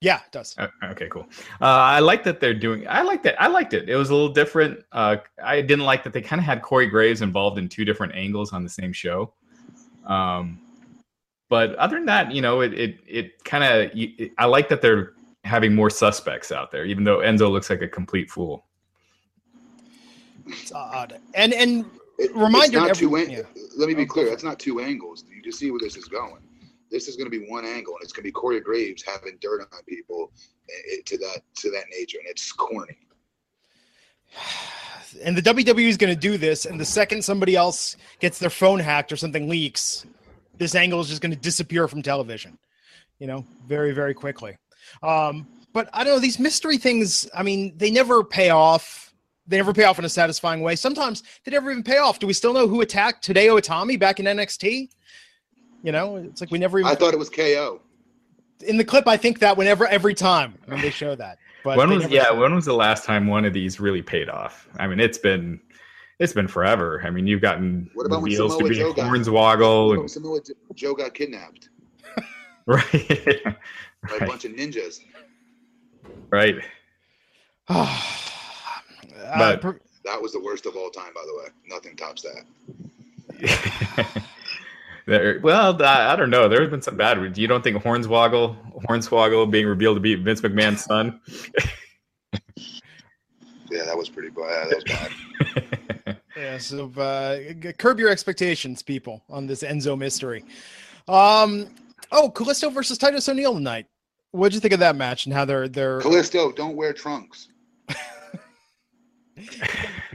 [0.00, 0.56] Yeah, it does.
[0.82, 1.26] Okay, cool.
[1.60, 2.86] Uh, I like that they're doing.
[2.88, 3.36] I liked it.
[3.38, 3.88] I liked it.
[3.88, 4.82] It was a little different.
[4.92, 8.14] Uh, I didn't like that they kind of had Corey Graves involved in two different
[8.14, 9.34] angles on the same show.
[10.06, 10.58] Um,
[11.50, 13.90] but other than that, you know, it it it kind of.
[14.38, 15.12] I like that they're
[15.44, 18.64] having more suspects out there, even though Enzo looks like a complete fool.
[20.52, 21.20] It's odd.
[21.34, 21.84] And and
[22.18, 23.14] It, Reminder not every- two.
[23.16, 23.42] An- yeah.
[23.76, 24.26] Let me Oh, be clear.
[24.26, 25.24] for That's not two angles.
[25.34, 26.42] You can see where this is going.
[26.90, 29.38] This is going to be one angle, and it's going to be Corey Graves having
[29.40, 30.32] dirt on people
[30.68, 32.96] eh, eh, to that to that nature, and it's corny.
[35.24, 38.48] And the WWE is going to do this, and the second somebody else gets their
[38.48, 40.06] phone hacked or something leaks,
[40.56, 42.56] this angle is just going to disappear from television.
[43.18, 44.56] You know, very very quickly.
[45.02, 47.28] Um, but I don't know these mystery things.
[47.34, 49.09] I mean, they never pay off.
[49.50, 50.76] They never pay off in a satisfying way.
[50.76, 52.20] Sometimes they never even pay off.
[52.20, 54.88] Do we still know who attacked Hideo Itami back in NXT?
[55.82, 56.90] You know, it's like we never even.
[56.90, 57.80] I thought it was KO.
[58.60, 61.38] In the clip, I think that whenever every time when they show that.
[61.64, 62.30] But when was yeah?
[62.30, 64.68] When was the last time one of these really paid off?
[64.78, 65.60] I mean, it's been
[66.20, 67.02] it's been forever.
[67.04, 70.40] I mean, you've gotten what about reveals to be Joe Hornswoggle got, and Samoa
[70.74, 71.70] Joe got kidnapped.
[72.66, 72.86] right.
[72.92, 73.56] By
[74.10, 74.22] right.
[74.22, 75.00] a bunch of ninjas.
[76.30, 76.56] Right.
[79.38, 79.72] but uh,
[80.04, 81.46] that was the worst of all time, by the way.
[81.68, 82.44] Nothing tops that.
[85.06, 86.48] there, well, I, I, don't know.
[86.48, 87.36] There's been some bad.
[87.36, 91.20] You don't think Hornswoggle, Hornswoggle being revealed to be Vince McMahon's son?
[93.70, 94.70] yeah, that was pretty bad.
[94.70, 94.84] That was
[96.04, 96.16] bad.
[96.36, 97.38] yeah, so uh,
[97.78, 100.44] curb your expectations, people, on this Enzo mystery.
[101.08, 101.68] Um,
[102.12, 103.86] oh, Kalisto versus Titus O'Neil tonight.
[104.32, 106.54] What'd you think of that match and how they're they're Kalisto?
[106.54, 107.48] Don't wear trunks.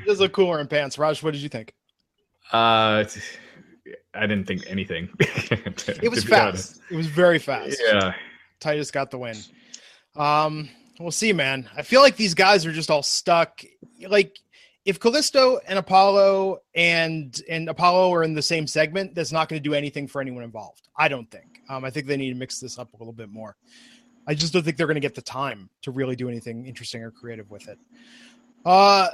[0.06, 0.98] Does look cooler in pants.
[0.98, 1.74] Raj, what did you think?
[2.52, 3.04] Uh,
[4.14, 5.10] I didn't think anything.
[5.20, 6.82] to, it was fast.
[6.90, 7.82] It was very fast.
[7.86, 8.14] Yeah.
[8.60, 9.38] Titus got the win.
[10.16, 11.70] Um, we'll see, man.
[11.76, 13.62] I feel like these guys are just all stuck.
[14.08, 14.38] Like
[14.86, 19.62] if Kalisto and Apollo and and Apollo are in the same segment, that's not going
[19.62, 20.88] to do anything for anyone involved.
[20.98, 21.62] I don't think.
[21.70, 23.58] Um, I think they need to mix this up a little bit more.
[24.28, 27.04] I just don't think they're going to get the time to really do anything interesting
[27.04, 27.78] or creative with it.
[28.66, 29.10] Uh,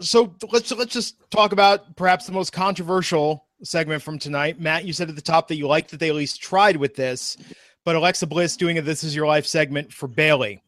[0.00, 4.60] so let's let's just talk about perhaps the most controversial segment from tonight.
[4.60, 6.94] Matt, you said at the top that you liked that they at least tried with
[6.94, 7.36] this,
[7.84, 10.62] but Alexa Bliss doing a "This Is Your Life" segment for Bayley.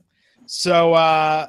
[0.47, 1.49] So, uh,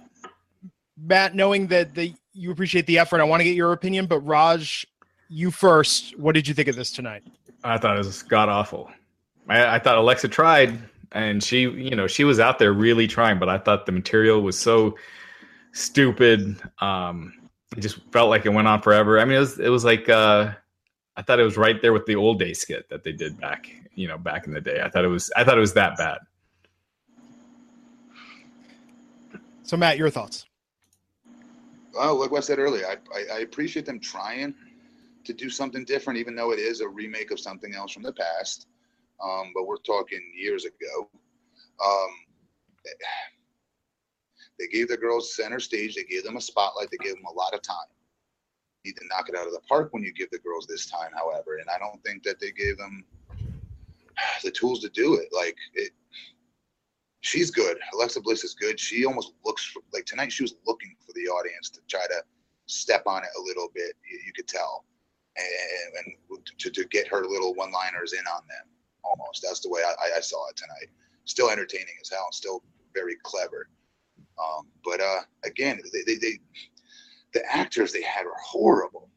[1.02, 4.06] Matt, knowing that the you appreciate the effort, I want to get your opinion.
[4.06, 4.86] But Raj,
[5.30, 6.18] you first.
[6.20, 7.24] What did you think of this tonight?
[7.64, 8.90] I thought it was god awful.
[9.48, 10.78] I, I thought Alexa tried,
[11.14, 14.42] and she, you know, she was out there really trying, but I thought the material
[14.42, 14.96] was so
[15.74, 16.58] stupid.
[16.80, 17.34] Um,
[17.76, 19.20] it just felt like it went on forever.
[19.20, 20.54] I mean, it was it was like uh,
[21.16, 23.70] I thought it was right there with the old day skit that they did back,
[23.96, 24.82] you know, back in the day.
[24.84, 26.20] I thought it was I thought it was that bad.
[29.64, 30.48] So, Matt, your thoughts?
[31.94, 34.56] Well, like what I said earlier, I, I, I appreciate them trying
[35.26, 38.14] to do something different, even though it is a remake of something else from the
[38.14, 38.66] past
[39.24, 41.10] um, but we're talking years ago.
[41.84, 42.10] Um,
[44.60, 45.96] they gave the girls center stage.
[45.96, 46.90] They gave them a spotlight.
[46.92, 47.78] They gave them a lot of time.
[48.84, 50.90] You need to knock it out of the park when you give the girls this
[50.90, 51.58] time, however.
[51.58, 53.06] And I don't think that they gave them
[54.44, 55.30] the tools to do it.
[55.32, 55.92] Like it,
[57.22, 57.78] she's good.
[57.94, 58.80] Alexa Bliss is good.
[58.80, 60.32] She almost looks like tonight.
[60.32, 62.22] She was looking for the audience to try to
[62.68, 63.94] step on it a little bit.
[64.10, 64.86] You, you could tell,
[65.38, 68.68] and, and to, to get her little one-liners in on them
[69.04, 69.42] almost.
[69.42, 70.92] That's the way I, I saw it tonight.
[71.26, 73.70] Still entertaining as hell, still very clever.
[74.44, 76.40] Um, but uh, again, they, they, they,
[77.34, 79.10] the actors they had were horrible.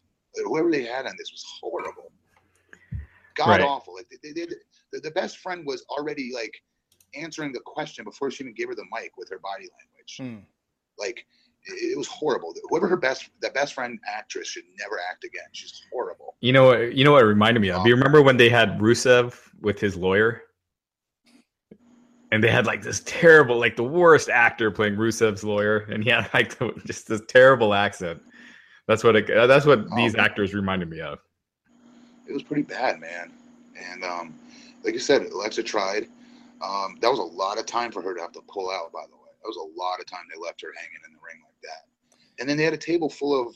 [0.45, 2.13] Whoever they had on this was horrible.
[3.35, 3.61] God right.
[3.61, 3.95] awful.
[3.95, 4.47] Like they, they,
[4.93, 6.55] the, the best friend was already like
[7.15, 10.17] answering the question before she even gave her the mic with her body language.
[10.19, 10.45] Hmm.
[10.99, 11.25] Like
[11.65, 12.55] it was horrible.
[12.69, 15.45] Whoever her best that best friend actress should never act again.
[15.53, 16.37] She's horrible.
[16.41, 16.95] You know what?
[16.95, 17.79] You know what it reminded me of.
[17.79, 20.43] Um, Do you remember when they had Rusev with his lawyer?
[22.33, 26.11] And they had like this terrible, like the worst actor playing Rusev's lawyer, and he
[26.11, 28.21] had like just this terrible accent.
[28.89, 31.21] That's what it, that's what um, these actors reminded me of.
[32.27, 33.31] It was pretty bad, man.
[33.77, 34.35] And um,
[34.83, 36.09] like you said, Alexa tried.
[36.63, 38.93] Um, that was a lot of time for her to have to pull out.
[38.93, 41.19] By the way, that was a lot of time they left her hanging in the
[41.19, 42.19] ring like that.
[42.41, 43.55] And then they had a table full of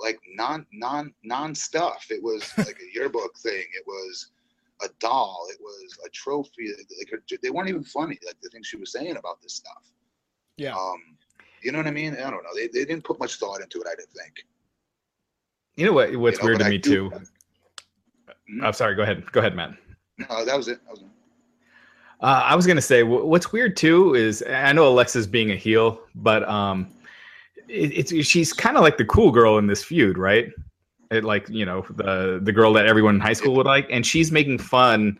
[0.00, 2.06] like non non non stuff.
[2.10, 3.64] It was like a yearbook thing.
[3.74, 4.32] It was
[4.82, 5.46] a doll.
[5.50, 6.68] It was a trophy.
[6.98, 8.18] Like her, they weren't even funny.
[8.26, 9.82] Like the things she was saying about this stuff.
[10.56, 10.74] Yeah.
[10.74, 11.16] Um,
[11.62, 12.14] you know what I mean?
[12.14, 12.54] I don't know.
[12.54, 13.86] They, they didn't put much thought into it.
[13.86, 14.44] I didn't think.
[15.76, 16.14] You know what?
[16.16, 17.16] What's you know, weird to I me do, too.
[17.16, 18.64] Mm-hmm.
[18.64, 18.94] I'm sorry.
[18.94, 19.30] Go ahead.
[19.32, 19.76] Go ahead, man.
[20.18, 20.84] No, that was it.
[20.84, 21.06] That was it.
[22.20, 26.00] Uh, I was gonna say what's weird too is I know Alexa's being a heel,
[26.14, 26.88] but um,
[27.68, 30.50] it, it's she's kind of like the cool girl in this feud, right?
[31.10, 34.06] It, like you know the the girl that everyone in high school would like, and
[34.06, 35.18] she's making fun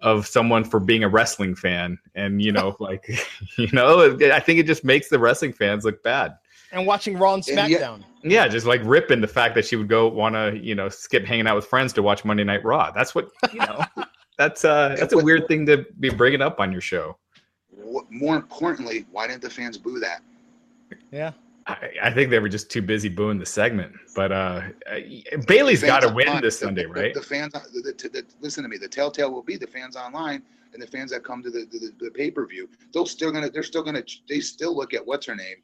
[0.00, 3.08] of someone for being a wrestling fan, and you know, like
[3.58, 6.36] you know, I think it just makes the wrestling fans look bad.
[6.72, 8.02] And watching Raw and SmackDown.
[8.24, 11.26] Yeah, just like ripping the fact that she would go want to, you know, skip
[11.26, 12.90] hanging out with friends to watch Monday Night Raw.
[12.92, 13.84] That's what you know.
[14.38, 17.18] That's uh, that's a weird thing to be bringing up on your show.
[18.08, 20.22] More importantly, why didn't the fans boo that?
[21.12, 21.32] Yeah.
[21.66, 23.92] I, I think they were just too busy booing the segment.
[24.16, 24.62] But uh,
[25.46, 27.14] Bayley's The got to win online- this the- Sunday, the- right?
[27.14, 28.76] The, fans, the, the, the, listen to me.
[28.78, 31.92] The telltale will be the fans online and the fans that come to the, the,
[32.04, 32.68] the pay per view.
[32.92, 33.50] They'll still gonna.
[33.50, 34.02] They're still gonna.
[34.28, 35.56] They still look at what's her name,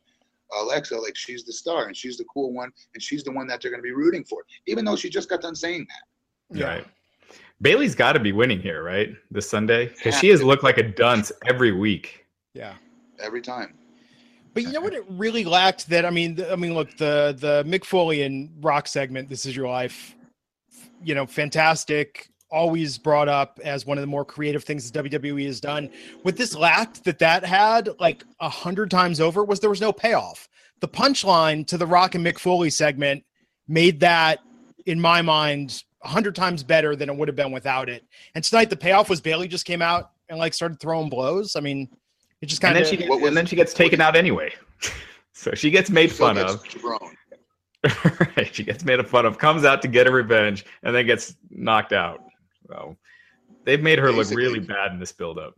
[0.61, 3.61] Alexa, like she's the star and she's the cool one and she's the one that
[3.61, 6.59] they're gonna be rooting for, even though she just got done saying that.
[6.59, 6.67] Yeah.
[6.67, 6.87] Right.
[7.61, 9.15] Bayley's got to be winning here, right?
[9.33, 12.25] This Sunday, because she has looked like a dunce every week.
[12.55, 12.75] Yeah.
[13.21, 13.75] every time.
[14.59, 17.63] But you know what it really lacked that I mean I mean look the the
[17.65, 20.17] Mick Foley and Rock segment This Is Your Life
[21.01, 25.47] you know fantastic always brought up as one of the more creative things that WWE
[25.47, 25.89] has done.
[26.23, 29.93] What this lacked that that had like a hundred times over was there was no
[29.93, 30.49] payoff.
[30.81, 33.23] The punchline to the Rock and Mick Foley segment
[33.69, 34.41] made that
[34.87, 38.03] in my mind a hundred times better than it would have been without it.
[38.35, 41.55] And tonight the payoff was Bayley just came out and like started throwing blows.
[41.55, 41.89] I mean
[42.41, 44.17] it just And kind then of she What was- and then she gets taken out
[44.17, 44.55] anyway.
[45.33, 46.63] so she gets made Still fun of.
[48.37, 48.55] right.
[48.55, 51.93] She gets made fun of, comes out to get her revenge, and then gets knocked
[51.93, 52.21] out.
[52.67, 52.97] So
[53.65, 55.55] they've made her look really bad in this buildup.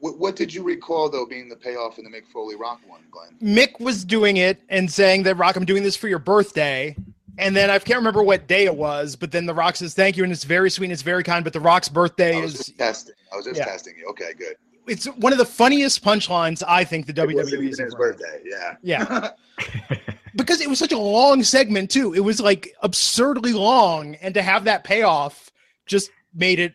[0.00, 3.00] What, what did you recall though being the payoff in the Mick Foley Rock one,
[3.10, 3.36] Glenn?
[3.42, 6.94] Mick was doing it and saying that Rock, I'm doing this for your birthday.
[7.38, 10.16] And then I can't remember what day it was, but then The Rock says, Thank
[10.16, 10.22] you.
[10.22, 11.42] And it's very sweet and it's very kind.
[11.42, 13.14] But The Rock's birthday I was is just testing.
[13.32, 13.64] I was just Yeah.
[13.64, 14.06] testing you.
[14.10, 14.54] Okay, good.
[14.86, 18.40] It's one of the funniest punchlines I think the It WWE even has his birthday.
[18.44, 18.76] Yeah.
[18.82, 19.30] Yeah.
[20.36, 22.12] Because it was such a long segment too.
[22.12, 24.16] It was like absurdly long.
[24.16, 25.48] And to have that payoff
[25.86, 26.74] just made it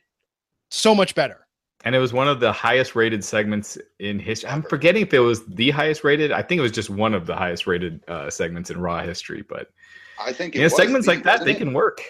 [0.70, 1.46] so much better.
[1.84, 4.50] And it was one of the highest rated segments in history.
[4.50, 6.32] I'm forgetting if it was the highest rated.
[6.32, 9.42] I think it was just one of the highest rated uh, segments in Raw history.
[9.42, 9.68] But
[10.22, 11.58] I think it you know, was segments the- like that, they it?
[11.58, 12.02] can work.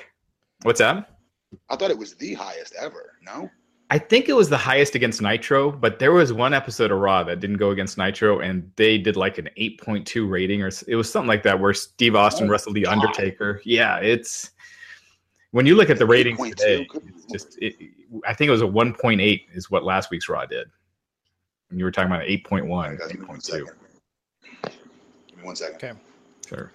[0.61, 1.17] What's that?
[1.69, 3.13] I thought it was the highest ever.
[3.23, 3.49] No.
[3.91, 7.23] I think it was the highest against Nitro, but there was one episode of Raw
[7.23, 11.11] that didn't go against Nitro, and they did like an 8.2 rating, or it was
[11.11, 12.99] something like that, where Steve Austin Oh, wrestled the God.
[12.99, 13.61] Undertaker.
[13.65, 14.51] Yeah, it's
[15.51, 17.75] when you look at the ratings 8.2, today, it's just it,
[18.27, 20.67] I think it was a 1.8 is what last week's Raw did.
[21.71, 23.65] And you were talking about 8.1, Guys, give me one 8.2.
[25.27, 25.75] Give me one second.
[25.77, 25.99] Okay.
[26.47, 26.71] Sure.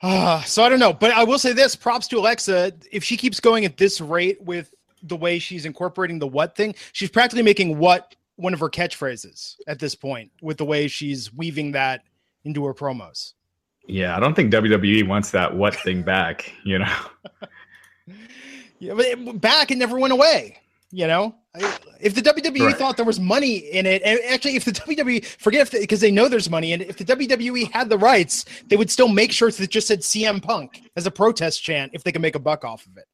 [0.00, 2.72] Uh, so I don't know, but I will say this: props to Alexa.
[2.90, 4.72] If she keeps going at this rate with
[5.04, 9.54] the way she's incorporating the what thing, she's practically making what one of her catchphrases
[9.68, 12.02] at this point with the way she's weaving that
[12.44, 13.34] into her promos.
[13.86, 16.52] Yeah, I don't think WWE wants that what thing back.
[16.64, 16.96] You know,
[18.78, 20.58] Yeah, but it, back it never went away.
[20.90, 21.34] You know,
[22.00, 22.76] if the WWE Right.
[22.76, 26.10] thought there was money in it, and actually, if the WWE forget if because they
[26.12, 29.56] know there's money, and if the WWE had the rights, they would still make shirts
[29.56, 32.64] that just said CM Punk as a protest chant if they could make a buck
[32.64, 33.06] off of it.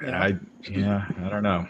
[0.00, 0.16] You know?
[0.16, 1.66] I yeah, I don't know.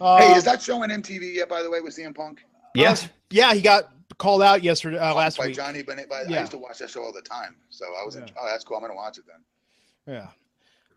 [0.00, 1.48] Uh, Hey, is that show on MTV yet?
[1.48, 5.14] By the way, with CM Punk Yes, Uh, yeah, he got called out yesterday, uh,
[5.14, 5.56] last by week.
[5.56, 6.08] Johnny Bennett.
[6.08, 8.16] But I used to watch that show all the time, so I was.
[8.16, 8.26] Yeah.
[8.40, 8.76] Oh, that's cool.
[8.76, 10.24] I'm gonna watch it then.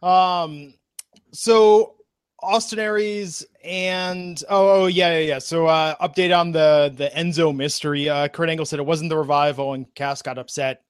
[0.04, 0.42] Yeah.
[0.44, 0.74] Um.
[1.32, 1.96] So
[2.42, 5.40] Austin Aries and oh, oh yeah, yeah, yeah.
[5.40, 8.10] So uh, update on the the Enzo mystery.
[8.10, 10.84] Uh, Kurt Angle said it wasn't the revival, and Cass got upset.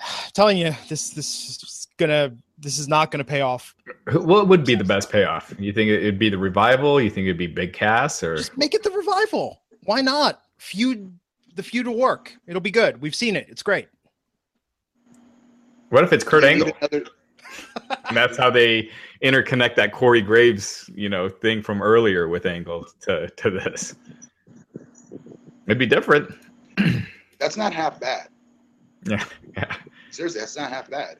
[0.32, 3.74] Telling you, this this is gonna this is not gonna pay off.
[4.12, 5.52] what would be the best payoff?
[5.58, 7.00] You think it'd be the revival?
[7.00, 9.62] You think it'd be Big Cass or Just make it the revival.
[9.84, 11.18] Why not feud?
[11.54, 12.32] The feud will work.
[12.46, 13.02] It'll be good.
[13.02, 13.46] We've seen it.
[13.50, 13.88] It's great.
[15.90, 16.72] what if it's Kurt Angle?
[16.80, 17.04] another-
[18.06, 18.88] And that's how they
[19.22, 23.94] interconnect that Corey Graves, you know, thing from earlier with Angle to to this.
[25.66, 26.32] It'd be different.
[27.38, 28.28] That's not half bad.
[29.04, 29.24] Yeah,
[29.56, 29.76] yeah,
[30.12, 31.16] Seriously, that's not half bad.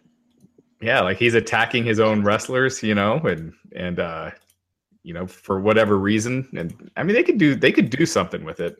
[0.82, 1.00] Yeah.
[1.00, 4.30] Like he's attacking his own wrestlers, you know, and and uh,
[5.02, 6.48] you know, for whatever reason.
[6.56, 8.76] And I mean, they could do they could do something with it.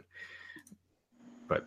[1.49, 1.67] But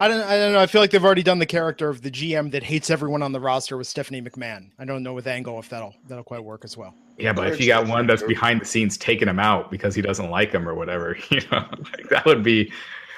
[0.00, 0.20] I don't.
[0.20, 0.60] I don't know.
[0.60, 3.32] I feel like they've already done the character of the GM that hates everyone on
[3.32, 4.70] the roster with Stephanie McMahon.
[4.78, 6.94] I don't know with Angle if that'll that'll quite work as well.
[7.18, 10.02] yeah, but if you got one that's behind the scenes taking him out because he
[10.02, 12.72] doesn't like him or whatever, you know, like that would be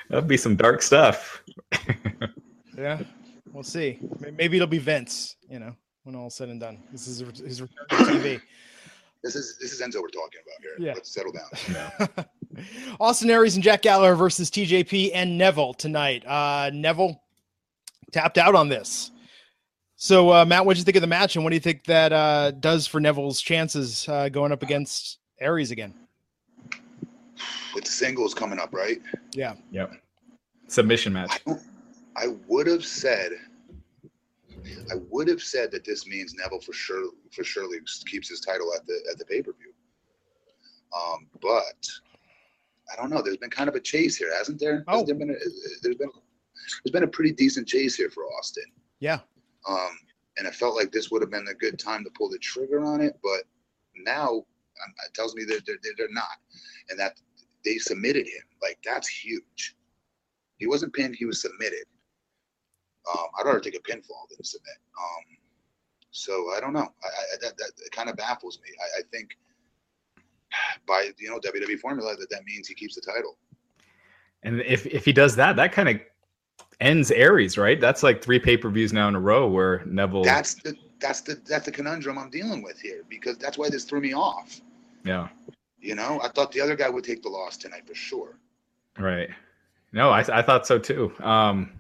[0.08, 1.42] that would be some dark stuff.
[2.76, 3.00] Yeah,
[3.52, 3.98] we'll see.
[4.36, 5.36] Maybe it'll be Vince.
[5.48, 6.78] You know, when all's said and done.
[6.92, 8.40] This is his return to TV.
[9.22, 10.86] This is this is Enzo we're talking about here.
[10.86, 10.92] Yeah.
[10.94, 11.48] Let's settle down.
[11.72, 12.24] Yeah.
[13.00, 16.24] Austin Aries and Jack Gallagher versus TJP and Neville tonight.
[16.26, 17.20] Uh, Neville
[18.12, 19.10] tapped out on this.
[19.96, 21.84] So, uh, Matt, what do you think of the match, and what do you think
[21.84, 25.94] that uh, does for Neville's chances uh, going up against Aries again?
[27.74, 29.00] With the singles coming up, right?
[29.32, 29.92] Yeah, Yep.
[30.68, 31.40] Submission match.
[31.46, 31.52] I.
[32.16, 33.32] I would have said.
[34.90, 38.72] I would have said that this means Neville for sure for surely keeps his title
[38.74, 39.72] at the at the pay per view.
[40.96, 41.86] Um, but
[42.92, 43.22] I don't know.
[43.22, 44.84] There's been kind of a chase here, hasn't there?
[44.88, 44.98] Oh.
[44.98, 45.34] Has there been a,
[45.82, 46.10] there's been
[46.84, 48.64] there's been a pretty decent chase here for Austin.
[49.00, 49.20] Yeah.
[49.68, 49.98] Um,
[50.38, 52.80] and I felt like this would have been a good time to pull the trigger
[52.84, 53.44] on it, but
[53.96, 56.38] now um, it tells me that they're, they're, they're not,
[56.90, 57.20] and that
[57.64, 58.42] they submitted him.
[58.62, 59.76] Like that's huge.
[60.58, 61.84] He wasn't pinned; he was submitted.
[63.12, 64.78] Um, I'd rather take a pinfall than submit.
[64.98, 65.36] Um,
[66.10, 66.88] so I don't know.
[67.02, 68.70] I, I that that kind of baffles me.
[68.80, 69.36] I, I think
[70.86, 73.36] by you know WWE formula that that means he keeps the title.
[74.42, 76.00] And if if he does that, that kind of
[76.80, 77.80] ends Aries, right?
[77.80, 80.22] That's like three pay per views now in a row where Neville.
[80.22, 83.84] That's the that's the that's the conundrum I'm dealing with here because that's why this
[83.84, 84.60] threw me off.
[85.04, 85.28] yeah,
[85.78, 88.38] You know, I thought the other guy would take the loss tonight for sure.
[88.98, 89.28] right.
[89.92, 91.12] No, I I thought so too.
[91.20, 91.72] Um,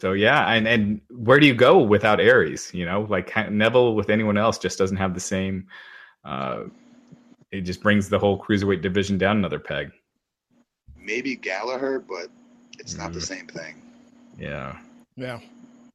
[0.00, 2.70] so yeah, and and where do you go without Aries?
[2.74, 5.66] You know, like Neville with anyone else just doesn't have the same.
[6.24, 6.64] Uh,
[7.52, 9.92] it just brings the whole cruiserweight division down another peg.
[10.98, 12.28] Maybe Gallagher, but
[12.78, 13.26] it's not the Mhm.
[13.26, 13.82] same thing.
[14.38, 14.78] Yeah.
[15.16, 15.38] Yeah.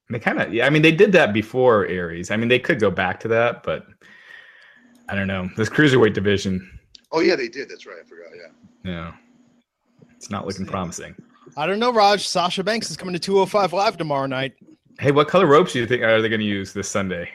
[0.10, 0.66] They kind of, yeah.
[0.66, 2.32] I mean, they did that before Aries.
[2.32, 3.88] I mean, they could go back to that, but
[5.10, 5.50] I don't know.
[5.58, 6.80] This cruiserweight division,
[7.12, 7.70] Oh yeah, they did.
[7.70, 7.98] That's right.
[8.00, 8.28] I forgot.
[8.36, 8.92] Yeah.
[8.92, 9.12] yeah,
[10.16, 11.16] it's not looking promising.
[11.58, 12.28] I don't know, Raj.
[12.28, 14.54] Sasha Banks is coming to 205 Live tomorrow night.
[15.00, 17.30] Hey, what color ropes do you think are they going to use this Sunday?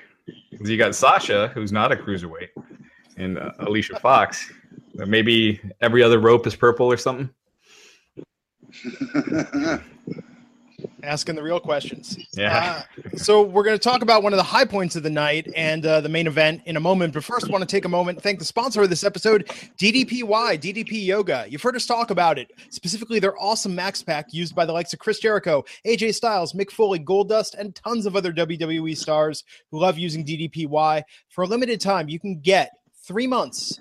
[0.51, 2.49] Because you got Sasha, who's not a cruiserweight,
[3.17, 4.51] and uh, Alicia Fox.
[4.95, 7.31] Maybe every other rope is purple or something.
[11.03, 12.19] Asking the real questions.
[12.35, 12.83] Yeah.
[13.05, 15.49] Uh, so we're going to talk about one of the high points of the night
[15.55, 17.13] and uh, the main event in a moment.
[17.13, 19.47] But first, I want to take a moment thank the sponsor of this episode,
[19.79, 20.25] DDPY,
[20.59, 21.47] DDP Yoga.
[21.49, 24.93] You've heard us talk about it, specifically their awesome Max Pack used by the likes
[24.93, 29.79] of Chris Jericho, AJ Styles, Mick Foley, Goldust, and tons of other WWE stars who
[29.79, 31.03] love using DDPY.
[31.29, 32.71] For a limited time, you can get
[33.03, 33.79] three months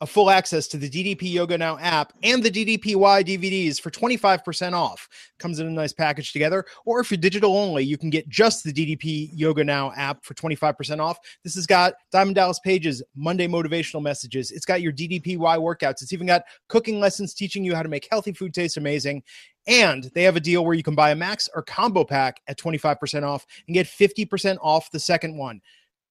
[0.00, 4.72] of full access to the DDP Yoga Now app and the DDPY DVDs for 25%
[4.72, 5.08] off.
[5.38, 6.64] Comes in a nice package together.
[6.84, 10.34] Or if you're digital only, you can get just the DDP Yoga Now app for
[10.34, 11.18] 25% off.
[11.44, 14.50] This has got Diamond Dallas Pages, Monday motivational messages.
[14.50, 16.02] It's got your DDPY workouts.
[16.02, 19.22] It's even got cooking lessons teaching you how to make healthy food taste amazing.
[19.66, 22.58] And they have a deal where you can buy a max or combo pack at
[22.58, 25.60] 25% off and get 50% off the second one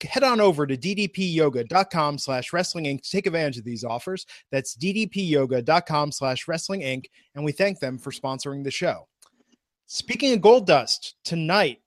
[0.03, 4.75] head on over to ddpyoga.com slash wrestling inc to take advantage of these offers that's
[4.75, 7.05] ddpyoga.com slash wrestling inc
[7.36, 9.08] and we thank them for sponsoring the show
[9.86, 11.81] speaking of Goldust tonight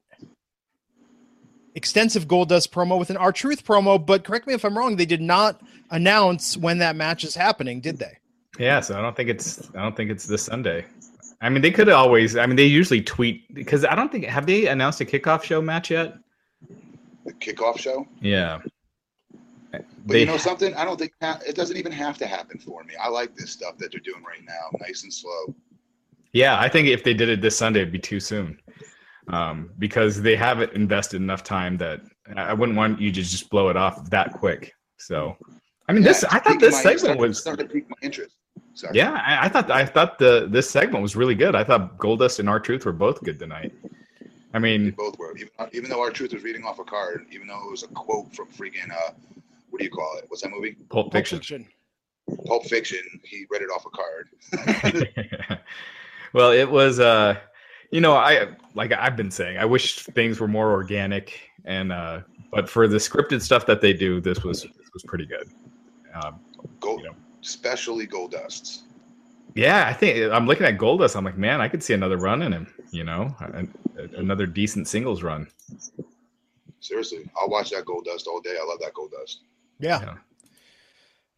[1.74, 5.06] extensive Goldust promo with an R Truth promo but correct me if i'm wrong they
[5.06, 8.18] did not announce when that match is happening did they
[8.58, 10.84] Yeah, so I don't think it's I don't think it's this Sunday.
[11.40, 12.36] I mean, they could always.
[12.36, 15.62] I mean, they usually tweet because I don't think have they announced a kickoff show
[15.62, 16.14] match yet.
[17.28, 18.06] The kickoff show.
[18.22, 18.58] Yeah,
[19.70, 20.74] But they you know something?
[20.74, 22.94] I don't think ha- it doesn't even have to happen for me.
[23.00, 25.54] I like this stuff that they're doing right now, nice and slow.
[26.32, 28.58] Yeah, I think if they did it this Sunday, it'd be too soon,
[29.28, 32.00] um, because they haven't invested enough time that
[32.34, 34.72] I wouldn't want you to just blow it off that quick.
[34.98, 35.36] So,
[35.88, 38.36] I mean, this I thought this segment starting- was starting to pique my interest.
[38.74, 38.96] Sorry.
[38.96, 41.54] yeah, I, I thought I thought the this segment was really good.
[41.54, 43.72] I thought Goldust and R Truth were both good tonight.
[44.54, 45.36] I They mean, both were.
[45.36, 47.88] Even, even though R Truth was reading off a card, even though it was a
[47.88, 49.12] quote from freaking uh,
[49.70, 50.24] what do you call it?
[50.28, 50.72] What's that movie?
[50.88, 51.66] Pulp Pulp Fiction.
[52.46, 53.00] Pulp Fiction.
[53.24, 54.28] He read it off a card.
[56.32, 57.38] well, it was uh
[57.90, 62.20] you know, I like I've been saying, I wish things were more organic and uh
[62.50, 65.48] but for the scripted stuff that they do, this was this was pretty good.
[66.14, 66.40] Um,
[66.80, 67.10] Gold, Yeah.
[67.42, 68.84] especially gold dusts.
[69.58, 71.16] Yeah, I think I'm looking at Goldust.
[71.16, 72.72] I'm like, man, I could see another run in him.
[72.92, 73.74] You know, an-
[74.16, 75.48] another decent singles run.
[76.78, 78.56] Seriously, I'll watch that Goldust all day.
[78.60, 79.38] I love that Goldust.
[79.80, 80.14] yeah Yeah.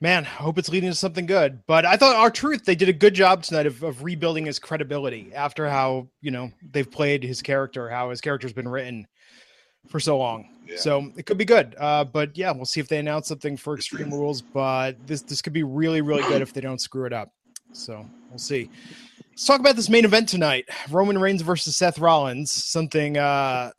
[0.02, 1.62] Man, I hope it's leading to something good.
[1.66, 4.58] But I thought R Truth, they did a good job tonight of, of rebuilding his
[4.58, 9.06] credibility after how, you know, they've played his character, how his character's been written
[9.88, 10.46] for so long.
[10.66, 10.76] Yeah.
[10.76, 11.74] So it could be good.
[11.78, 14.42] Uh, but yeah, we'll see if they announce something for Extreme Rules.
[14.42, 17.32] But this this could be really, really good if they don't screw it up.
[17.72, 18.70] So we'll see.
[19.30, 20.68] Let's talk about this main event tonight.
[20.90, 22.50] Roman Reigns versus Seth Rollins.
[22.52, 23.70] Something uh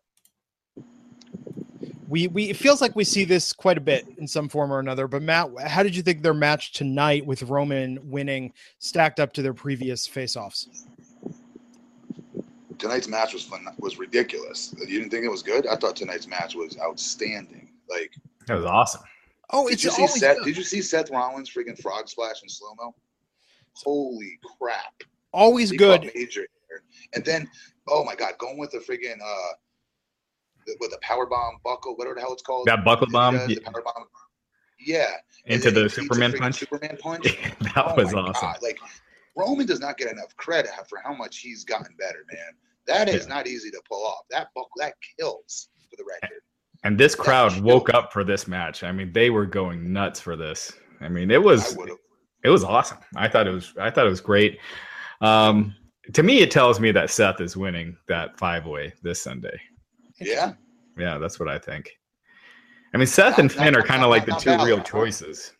[2.07, 4.79] we we it feels like we see this quite a bit in some form or
[4.79, 5.07] another.
[5.07, 9.41] But Matt, how did you think their match tonight with Roman winning stacked up to
[9.41, 10.85] their previous face-offs?
[12.77, 13.65] Tonight's match was fun.
[13.79, 14.73] Was ridiculous.
[14.79, 15.67] You didn't think it was good?
[15.67, 17.69] I thought tonight's match was outstanding.
[17.87, 18.11] Like,
[18.47, 19.01] That was awesome.
[19.51, 20.37] Oh, did it's you see Seth?
[20.37, 20.45] good.
[20.45, 22.95] Did you see Seth Rollins freaking frog splash in slow mo?
[23.75, 25.03] Holy crap!
[25.33, 26.11] always He good.
[26.15, 26.83] major error.
[27.13, 27.49] And then,
[27.87, 29.53] oh my god, going with the friggin' uh,
[30.79, 32.67] with the power bomb buckle, whatever the hell it's called.
[32.67, 34.05] That buckle bomb, The power bomb.
[34.79, 35.11] Yeah.
[35.45, 36.59] Into the he beats a Superman freaking punch.
[36.59, 37.23] Superman punch.
[37.61, 38.33] that Oh was awesome.
[38.33, 38.79] God, Like
[39.35, 42.53] Roman does not get enough credit for how much he's gotten better, man.
[42.87, 43.33] That is Yeah.
[43.35, 44.23] not easy to pull off.
[44.29, 46.41] That buckle that kills for the record.
[46.83, 48.83] And this crowd woke up for this match.
[48.83, 50.71] I mean, they were going nuts for this.
[50.99, 51.97] I mean, it was I would have.
[52.43, 52.97] It was awesome.
[53.15, 54.59] I thought it was I thought it was great.
[55.21, 55.75] Um,
[56.13, 59.59] to me, it tells me that Seth is winning that five way this Sunday.
[60.19, 60.53] Yeah.
[60.97, 61.91] Yeah, that's what I think.
[62.93, 64.77] I mean, Seth and Finn not- are kind of like the not two Balor, real
[64.77, 64.83] huh?
[64.83, 65.53] choices.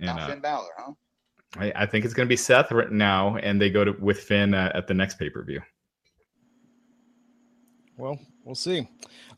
[0.00, 0.92] And Not Finn Balor, huh?
[1.56, 4.20] I, I think it's going to be Seth right now, and they go to with
[4.20, 5.60] Finn uh, at the next pay per view.
[7.96, 8.88] Well, we'll see.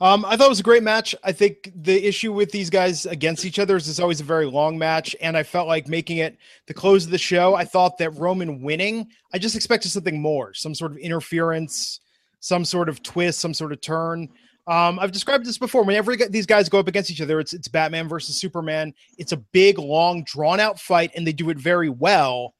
[0.00, 1.14] Um, I thought it was a great match.
[1.22, 4.46] I think the issue with these guys against each other is it's always a very
[4.46, 7.54] long match, and I felt like making it the close of the show.
[7.54, 12.00] I thought that Roman winning, I just expected something more, some sort of interference,
[12.40, 14.28] some sort of twist, some sort of turn.
[14.66, 15.84] Um, I've described this before.
[15.84, 18.94] Whenever these guys go up against each other, it's it's Batman versus Superman.
[19.16, 22.54] It's a big, long, drawn out fight, and they do it very well.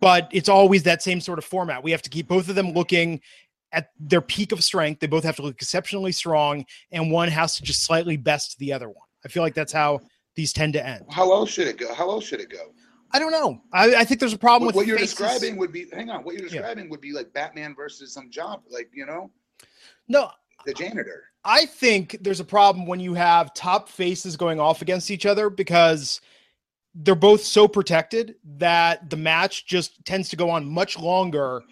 [0.00, 1.84] But it's always that same sort of format.
[1.84, 3.20] We have to keep both of them looking
[3.72, 5.00] at their peak of strength.
[5.00, 8.72] They both have to look exceptionally strong, and one has to just slightly best the
[8.72, 9.06] other one.
[9.24, 10.00] I feel like that's how
[10.34, 11.04] these tend to end.
[11.10, 11.92] How else should it go?
[11.94, 12.72] How else should it go?
[13.12, 13.60] I don't know.
[13.72, 15.18] I, I think there's a problem What, with what you're faces.
[15.18, 16.24] describing would be hang on.
[16.24, 16.60] What you're Yeah.
[16.60, 19.30] describing would be like Batman versus some job, like you know,
[20.08, 20.30] No,
[20.64, 21.24] the janitor.
[21.44, 25.50] I think there's a problem when you have top faces going off against each other
[25.50, 26.20] because
[26.94, 31.62] they're both so protected that the match just tends to go on much longer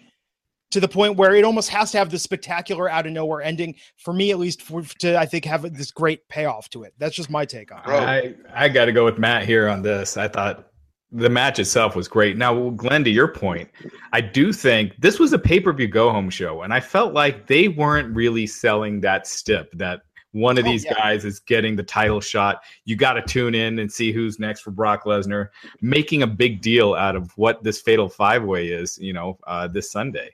[0.71, 3.75] to the point where it almost has to have this spectacular out of nowhere ending
[3.97, 6.93] for me at least for, to I think have this great payoff to it.
[6.97, 7.85] That's just my take on it.
[7.85, 7.99] Bro.
[7.99, 10.17] I I got to go with Matt here on this.
[10.17, 10.67] I thought
[11.11, 12.37] the match itself was great.
[12.37, 13.69] Now, Glenn, to your point,
[14.13, 17.13] I do think this was a pay per view go home show, and I felt
[17.13, 20.01] like they weren't really selling that stip that
[20.31, 20.93] one of Oh, these yeah.
[20.93, 22.61] guys is getting the title shot.
[22.85, 25.49] You got to tune in and see who's next for Brock Lesnar,
[25.81, 29.67] making a big deal out of what this fatal five way is, you know, uh,
[29.67, 30.33] this Sunday.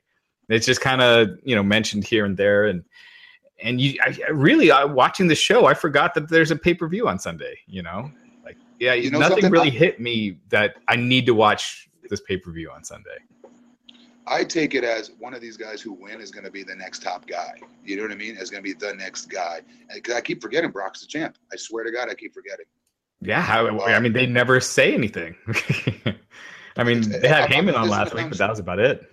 [0.50, 2.66] It's just kind of, you know, mentioned here and there.
[2.66, 2.84] And,
[3.62, 6.74] and you I, I really, I, watching the show, I forgot that there's a pay
[6.74, 8.12] per view on Sunday, you know,
[8.46, 12.22] like, yeah, You know nothing really I- hit me that I need to watch this
[12.22, 13.18] pay per view on Sunday.
[14.30, 16.76] I take it as one of these guys who win is going to be the
[16.76, 17.54] next top guy.
[17.86, 18.36] You know what I mean?
[18.36, 19.62] Is going to be the next guy.
[19.94, 21.38] Because I keep forgetting Brock's the champ.
[21.54, 22.66] I swear to God, I keep forgetting.
[23.22, 25.36] Yeah, how, I mean, they never say anything.
[26.76, 29.10] I mean, they had I- I- Heyman on last week, but that was about it.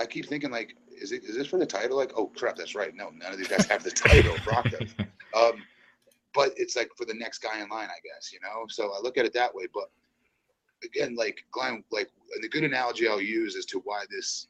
[0.00, 1.96] I keep thinking like, is it is this for the title?
[1.96, 2.94] Like, oh crap, that's right.
[2.94, 4.34] No, none of these guys have the title.
[4.44, 4.88] Brock does.
[5.32, 5.62] Um,
[6.34, 8.32] but it's like for the next guy in line, I guess.
[8.32, 8.64] You know.
[8.68, 9.66] So I look at it that way.
[9.72, 9.84] But
[10.82, 12.08] again, like Glenn, like
[12.42, 14.48] the good analogy I'll use as to why this,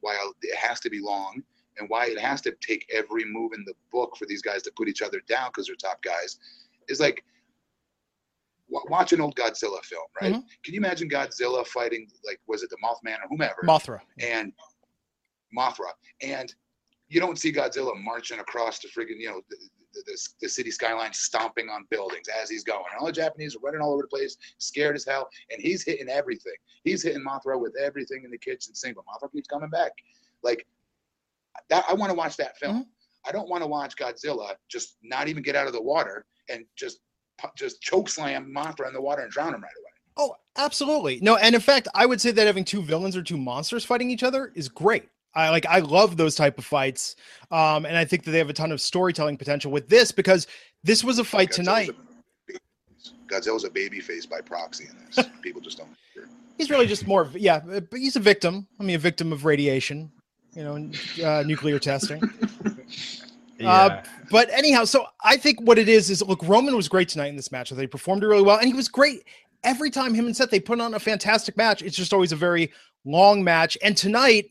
[0.00, 1.42] why I'll, it has to be long,
[1.76, 4.72] and why it has to take every move in the book for these guys to
[4.74, 6.38] put each other down because they're top guys,
[6.88, 7.22] is like
[8.70, 10.32] wa- watch an old Godzilla film, right?
[10.32, 10.44] Mhm.
[10.64, 13.60] Can you imagine Godzilla fighting like was it the Mothman or whomever?
[13.64, 14.00] Mothra.
[14.18, 14.52] and
[15.56, 15.90] Mothra,
[16.22, 16.54] and
[17.08, 19.56] you don't see Godzilla marching across the friggin' you know the,
[19.94, 22.84] the, the, the city skyline, stomping on buildings as he's going.
[22.90, 25.84] And all the Japanese are running all over the place, scared as hell, and he's
[25.84, 26.54] hitting everything.
[26.84, 29.92] He's hitting Mothra with everything in the kitchen sink, but Mothra keeps coming back.
[30.42, 30.66] Like
[31.68, 32.74] that, I want to watch that film.
[32.74, 33.28] Mm-hmm.
[33.28, 36.64] I don't want to watch Godzilla just not even get out of the water and
[36.76, 37.00] just
[37.56, 39.90] just choke slam Mothra in the water and drown him right away.
[40.16, 41.18] Oh, absolutely.
[41.20, 44.10] No, and in fact, I would say that having two villains or two monsters fighting
[44.10, 45.08] each other is great.
[45.34, 47.16] I like I love those type of fights.
[47.50, 50.46] Um, and I think that they have a ton of storytelling potential with this because
[50.84, 51.90] this was a fight Godzilla's tonight.
[51.90, 55.26] a- Godzilla's a baby face by proxy in this.
[55.42, 55.88] People just don't.
[56.58, 58.66] He's really just more of yeah, uh, but he's a victim.
[58.78, 60.12] I mean a victim of radiation,
[60.54, 62.22] you know, and, uh, nuclear testing.
[63.64, 67.28] Uh, but anyhow, so I think what it is is look, Roman was great tonight
[67.28, 67.70] in this match.
[67.70, 69.24] They performed really well, and he was great
[69.62, 70.14] every time.
[70.14, 71.82] Him and Seth they put on a fantastic match.
[71.82, 72.72] It's just always a very
[73.04, 73.78] long match.
[73.82, 74.46] And tonight,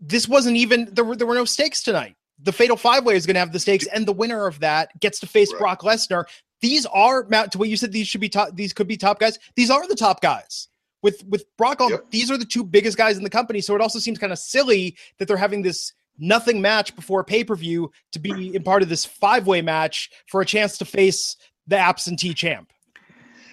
[0.00, 2.16] this wasn't even there were there were no stakes tonight.
[2.38, 4.90] The Fatal Five Way is going to have the stakes, and the winner of that
[5.00, 5.58] gets to face Right.
[5.60, 6.24] Brock Lesnar.
[6.60, 7.92] These are Matt to what you said.
[7.92, 8.54] These should be top.
[8.54, 9.38] These could be top guys.
[9.56, 10.68] These are the top guys.
[11.02, 12.10] With with Brock on, Yep.
[12.10, 13.60] these are the two biggest guys in the company.
[13.60, 17.44] So it also seems kind of silly that they're having this nothing match before pay
[17.44, 20.84] per view to be in part of this five way match for a chance to
[20.84, 21.36] face
[21.66, 22.70] the absentee champ.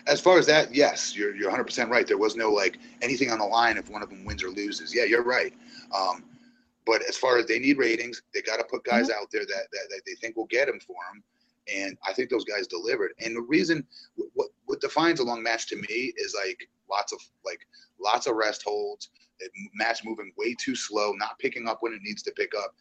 [0.07, 2.05] As far as that, yes, you're you're 100 percent right.
[2.07, 4.93] There was no like anything on the line if one of them wins or loses.
[4.93, 5.53] Yeah, you're right.
[5.95, 6.23] Um,
[6.85, 9.67] but as far as they need ratings, they got to put guys out there that,
[9.71, 11.23] that that they think will get them for them,
[11.73, 13.11] and I think those guys delivered.
[13.19, 13.85] And the reason
[14.33, 17.59] what what defines a long match to me is like lots of like
[17.99, 19.09] lots of rest holds,
[19.73, 22.73] match moving way too slow, not picking up when it needs to pick up.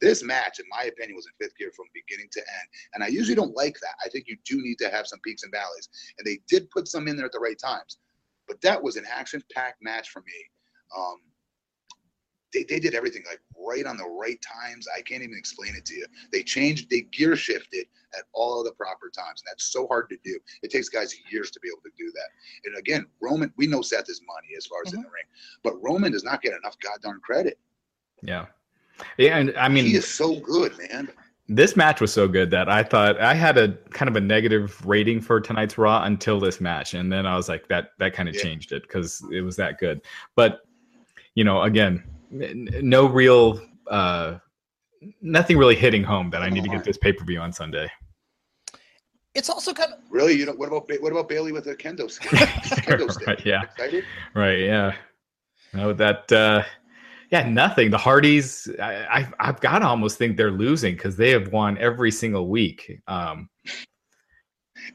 [0.00, 2.68] This match, in my opinion, was in fifth gear from beginning to end.
[2.94, 3.96] And I usually don't like that.
[4.04, 5.88] I think you do need to have some peaks and valleys.
[6.18, 7.98] And they did put some in there at the right times.
[8.46, 10.32] But that was an action packed match for me.
[10.96, 11.16] Um,
[12.52, 14.86] they, they did everything like right on the right times.
[14.96, 16.06] I can't even explain it to you.
[16.32, 17.86] They changed, they gear shifted
[18.16, 19.42] at all the proper times.
[19.42, 20.38] And that's so hard to do.
[20.62, 22.28] It takes guys years to be able to do that.
[22.64, 24.98] And again, Roman, we know Seth is money as far as mm-hmm.
[24.98, 25.24] in the ring,
[25.62, 27.58] but Roman does not get enough goddamn credit.
[28.22, 28.46] Yeah.
[29.16, 29.36] Yeah.
[29.36, 31.10] And I mean, he is so good, man.
[31.50, 34.84] This match was so good that I thought I had a kind of a negative
[34.84, 36.92] rating for tonight's Raw until this match.
[36.92, 38.42] And then I was like, that, that kind of yeah.
[38.42, 40.02] changed it because it was that good.
[40.36, 40.60] But,
[41.34, 43.60] you know, again, no real
[43.90, 44.38] uh
[45.22, 47.88] nothing really hitting home that I need to get this pay per view on Sunday.
[49.34, 50.34] It's also kind of really.
[50.34, 52.30] You know what about what about Bayley with a kendo stick?
[52.30, 53.26] kendo stick.
[53.26, 53.62] right, yeah.
[53.62, 54.04] Excited?
[54.34, 54.60] Right.
[54.60, 54.94] Yeah.
[55.72, 56.30] No, that.
[56.32, 56.62] uh
[57.30, 57.90] yeah, nothing.
[57.90, 61.76] The Hardys, I, I have got to almost think they're losing because they have won
[61.76, 63.00] every single week.
[63.06, 63.50] Um,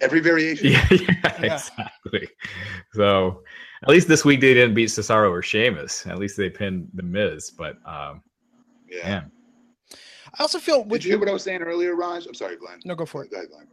[0.01, 0.71] every variation.
[0.71, 2.27] Yeah, yeah, yeah, exactly.
[2.93, 3.43] So
[3.83, 6.07] at least this week they didn't beat Cesaro or Sheamus.
[6.07, 7.51] At least they pinned the Miz.
[7.51, 8.23] But um,
[8.89, 9.07] yeah.
[9.07, 9.31] Man.
[9.91, 10.83] I also feel.
[10.85, 12.25] Did you hear what I was saying earlier, Raj?
[12.25, 12.79] I'm sorry, Glenn.
[12.85, 13.31] No, go for it.
[13.31, 13.67] Go ahead, Glenn.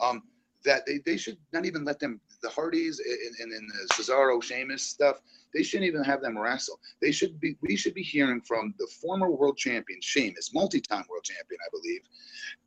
[0.00, 0.22] Um,
[0.64, 3.00] that they, they should not even let them the Hardys
[3.40, 5.20] and, and, the Cesaro Sheamus stuff.
[5.54, 6.80] They shouldn't even have them wrestle.
[7.00, 7.56] They should be.
[7.60, 12.00] We should be hearing from the former world champion Sheamus, multi-time world champion, I believe,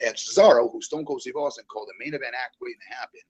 [0.05, 3.21] and Cesaro, who Stone Cold Steve Austin called the main event act waiting to happen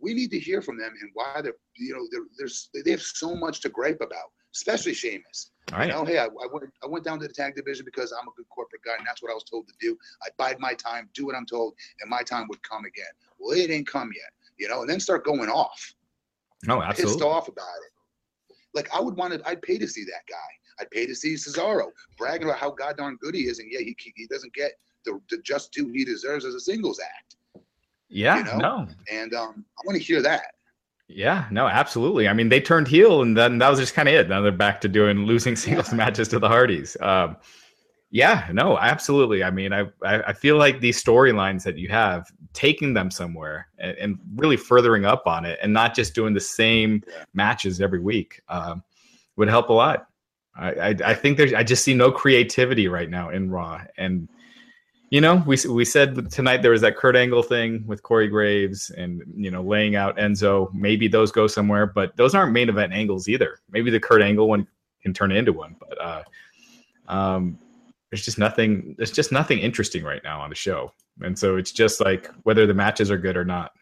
[0.00, 3.02] we need to hear from them and why they're you know they're, there's they have
[3.02, 5.50] so much to gripe about, especially Sheamus.
[5.72, 5.88] All right.
[5.88, 8.26] You know, hey, I, I, went I went down to the tag division because I'm
[8.26, 9.96] a good corporate guy and that's what I was told to do.
[10.22, 13.12] I bide my time, do what I'm told, and my time would come again.
[13.38, 15.94] Well, it ain't come yet, you know, and then start going off.
[16.68, 17.14] Oh, no, absolutely.
[17.14, 18.54] Pissed off about it.
[18.74, 20.36] Like I would want to, I'd pay to see that guy.
[20.80, 23.96] I'd pay to see Cesaro bragging about how goddamn good he is, and yeah, he
[24.14, 24.72] he doesn't get
[25.04, 27.36] the, the just due he deserves as a singles act.
[28.08, 28.58] Yeah, you know?
[28.58, 28.88] no.
[29.10, 30.42] And um, I want to hear that.
[31.08, 32.28] Yeah, no, absolutely.
[32.28, 34.28] I mean, they turned heel, and then that was just kind of it.
[34.28, 35.94] Now they're back to doing losing singles yeah.
[35.96, 36.96] matches to the Hardys.
[37.00, 37.36] Um,
[38.10, 39.42] yeah, no, absolutely.
[39.42, 43.96] I mean, I I feel like these storylines that you have, taking them somewhere and,
[43.98, 47.24] and, really furthering up on it, and not just doing the same yeah.
[47.34, 48.82] matches every week, um,
[49.36, 50.08] would help a lot.
[50.56, 54.28] I, I, I think there's I just see no creativity right now in Raw, and
[55.10, 58.90] you know, we we said tonight there was that Kurt Angle thing with Corey Graves
[58.90, 60.72] and you know laying out Enzo.
[60.74, 63.58] Maybe those go somewhere, but those aren't main event angles either.
[63.70, 64.66] Maybe the Kurt Angle one
[65.02, 66.22] can turn into one, but uh,
[67.08, 67.58] um,
[68.10, 68.94] there's just nothing.
[68.98, 70.92] There's just nothing interesting right now on the show,
[71.22, 73.72] and so it's just like whether the matches are good or not.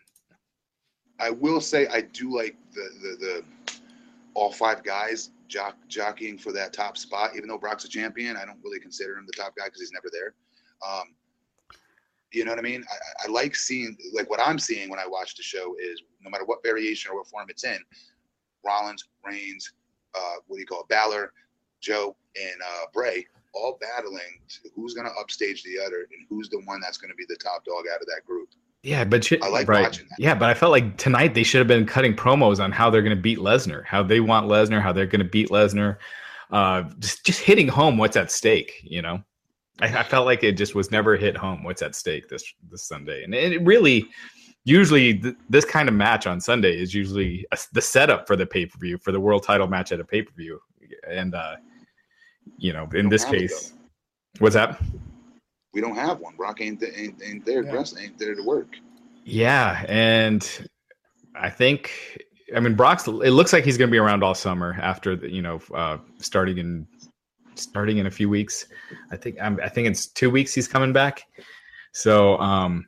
[1.19, 3.45] I will say I do like the the, the
[4.35, 7.31] all five guys jock, jockeying for that top spot.
[7.35, 9.93] Even though Brock's a champion, I don't really consider him the top guy because he's
[9.93, 10.35] never there.
[10.87, 11.15] Um,
[12.33, 12.85] you know what I mean?
[12.91, 16.31] I, I, like seeing like what I'm seeing when I watch the show is no
[16.31, 17.79] matter what variation or what form it's in,
[18.65, 19.73] Rollins, Reigns,
[20.15, 21.33] uh, what do you call it, Balor,
[21.81, 24.41] Joe, and uh, Bray all battling
[24.75, 27.37] who's going to upstage the other and who's the one that's going to be the
[27.37, 28.51] top dog out of that group.
[28.83, 29.83] Yeah, but sh- I like right.
[29.83, 30.17] watching that.
[30.19, 33.03] Yeah, but I felt like tonight they should have been cutting promos on how they're
[33.03, 35.97] going to beat Lesnar, how they want Lesnar, how they're going to beat Lesnar,
[36.53, 38.81] uh, just just hitting home what's at stake.
[38.85, 39.23] You know.
[39.81, 41.63] I, I, felt like it just was never hit home.
[41.63, 43.25] What's at stake this this Sunday?
[43.25, 44.07] And it really,
[44.65, 48.47] usually, th- this kind of match on Sunday is usually a, the setup for the
[48.47, 50.59] pay per view for the world title match at a pay per view.
[51.09, 51.57] And uh,
[52.59, 53.75] you know, in this case,
[54.39, 54.81] what's that?
[55.75, 56.37] We don't have one.
[56.37, 57.63] Brock ain't ain't, ain't there.
[57.63, 57.85] Yeah.
[58.01, 58.77] ain't there to work.
[59.25, 60.49] Yeah, and
[61.35, 61.93] I think
[62.55, 63.07] I mean Brock's.
[63.07, 65.99] It looks like he's going to be around all summer after the, you know uh,
[66.19, 66.87] starting in
[67.59, 68.67] starting in a few weeks.
[69.11, 71.25] I think I'm, I think it's two weeks he's coming back.
[71.93, 72.87] So, um,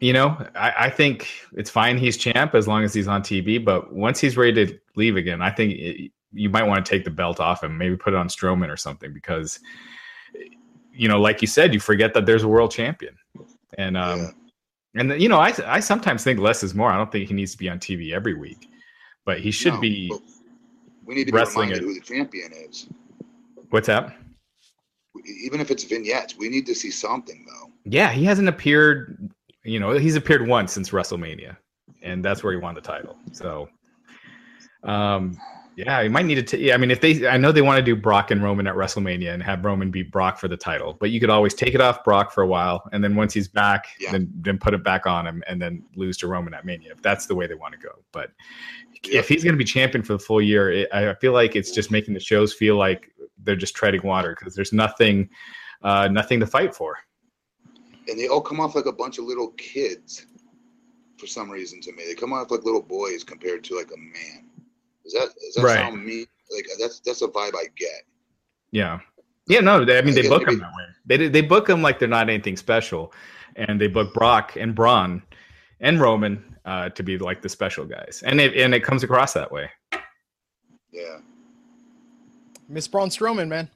[0.00, 3.62] you know, I, I, think it's fine he's champ as long as he's on TV.
[3.62, 7.04] But once he's ready to leave again, I think it, you might want to take
[7.04, 9.60] the belt off him, maybe put it on Strowman or something, because
[10.92, 13.14] you know, like you said, you forget that there's a world champion,
[13.78, 14.34] and um,
[14.94, 15.00] yeah.
[15.00, 16.90] and you know, I I sometimes think less is more.
[16.90, 18.68] I don't think he needs to be on TV every week,
[19.24, 20.12] but he should no, be.
[21.04, 22.88] We need to be reminded who the champion is.
[23.70, 24.16] What's that?
[25.42, 27.70] Even if it's vignettes, we need to see something though.
[27.84, 29.30] Yeah, he hasn't appeared.
[29.64, 31.56] You know, he's appeared once since WrestleMania,
[32.02, 33.16] and that's where he won the title.
[33.32, 33.68] So,
[34.84, 35.36] um,
[35.76, 36.42] Yeah, you might need to.
[36.42, 38.66] T- yeah, I mean, if they, I know they want to do Brock and Roman
[38.66, 41.74] at WrestleMania and have Roman beat Brock for the title, but you could always take
[41.74, 44.12] it off Brock for a while, and then once he's back, Yeah.
[44.12, 46.92] then then put it back on him, and then lose to Roman at Mania.
[46.92, 48.30] If that's the way they want to go, but
[49.04, 49.20] Yeah.
[49.20, 51.70] if he's going to be champion for the full year, it, I feel like it's
[51.70, 53.10] just making the shows feel like
[53.44, 55.28] they're just treading water because there's nothing,
[55.82, 56.96] uh, nothing to fight for.
[58.08, 60.26] and they all come off like a bunch of little kids
[61.18, 62.04] for some reason to me.
[62.06, 64.50] They come off like little boys compared to like a man.
[65.04, 65.76] Is that that Right.
[65.78, 66.26] sound me?
[66.54, 68.02] Like that's that's a vibe I get.
[68.72, 69.00] Yeah.
[69.46, 70.84] Yeah, no, they, I mean they Yeah, book maybe- them that way.
[71.06, 73.12] They they book them like they're not anything special,
[73.56, 75.22] and they book Brock and Braun
[75.80, 79.32] and Roman uh, to be like the special guys, and it and it comes across
[79.34, 79.70] that way.
[80.92, 81.18] Yeah.
[82.70, 83.68] Miss Braun Strowman, man.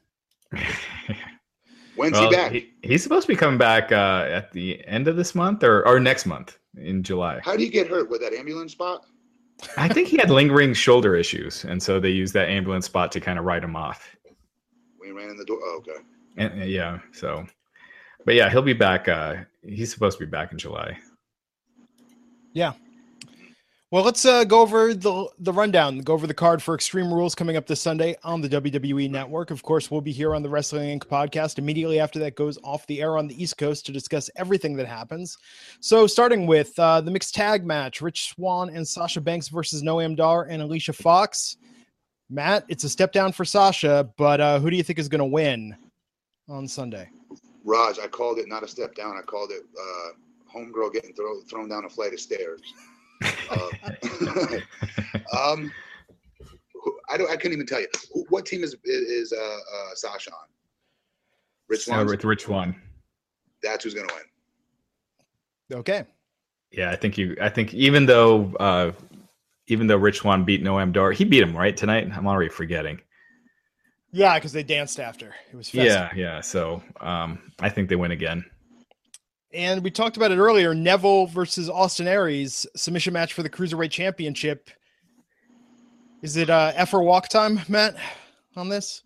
[1.95, 2.51] When's Well, he back?
[2.51, 5.85] he- he's supposed to be coming back uh, at the end of this month or
[5.87, 7.39] or next month in July.
[7.43, 9.05] How did he get hurt with that ambulance spot?
[9.77, 13.21] I think he had lingering shoulder issues, and so they used that ambulance spot to
[13.21, 14.15] kind of write him off.
[14.99, 15.59] We ran in the door.
[15.63, 16.01] Oh, okay.
[16.37, 17.45] And, uh, yeah, so,
[18.25, 19.07] but yeah, he'll be back.
[19.07, 20.97] Uh, he's supposed to be back in July.
[23.95, 25.99] Well, let's uh, go over the the rundown.
[25.99, 29.51] Go over the card for Extreme Rules coming up this Sunday on the WWE Network.
[29.51, 31.05] Of course, we'll be here on the Wrestling Inc.
[31.05, 34.75] podcast immediately after that goes off the air on the East Coast to discuss everything
[34.75, 35.37] that happens.
[35.79, 40.17] So, starting with uh, the mixed tag match: Rich Swann and Sasha Banks versus Noam
[40.17, 41.55] Dar and Alicia Fox.
[42.29, 45.19] Matt, it's a step down for Sasha, but uh, who do you think is going
[45.19, 45.73] to win
[46.49, 47.09] on Sunday?
[47.63, 49.15] Raj, I called it not a step down.
[49.15, 52.59] I called it uh, homegirl getting throw, thrown down a flight of stairs.
[53.23, 54.57] Uh,
[55.37, 55.71] um,
[57.09, 57.29] I don't.
[57.29, 57.87] I couldn't even tell you
[58.29, 60.47] what team is is uh, uh, Sasha on.
[61.67, 62.75] Rich Uh, with Rich Swann.
[63.63, 65.79] That's who's gonna win.
[65.79, 66.05] Okay.
[66.71, 67.35] Yeah, I think you.
[67.41, 68.91] I think even though, uh,
[69.67, 72.07] even though Rich Swann beat Noam Dar, he beat him right tonight.
[72.13, 73.01] I'm already forgetting.
[74.11, 75.35] Yeah, because they danced after.
[75.51, 75.85] It was festive.
[75.85, 76.41] Yeah, yeah.
[76.41, 78.45] So um, I think they win again.
[79.55, 83.89] And we talked about it earlier Neville versus Austin Aries submission match for the Cruiserweight
[83.89, 84.69] Championship.
[86.21, 87.95] Is it uh, F or walk time, Matt,
[88.57, 89.03] on this?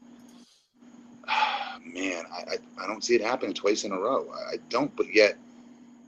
[1.86, 4.28] Man, I, I I don't see it happening twice in a row.
[4.32, 5.38] I, I don't, but yet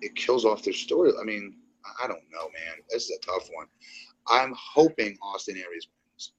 [0.01, 1.11] it kills off their story.
[1.19, 2.83] I mean, I, I don't know, man.
[2.89, 3.67] This is a tough one.
[4.27, 6.33] I'm hoping Austin Aries wins.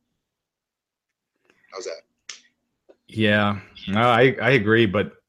[1.72, 2.03] How's that?
[3.07, 5.21] Yeah, no, I I agree, but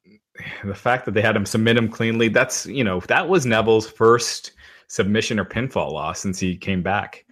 [0.63, 3.87] the fact that they had him submit him cleanly, that's you know that was Neville's
[3.87, 4.53] first
[4.87, 7.25] submission or pinfall loss since he came back.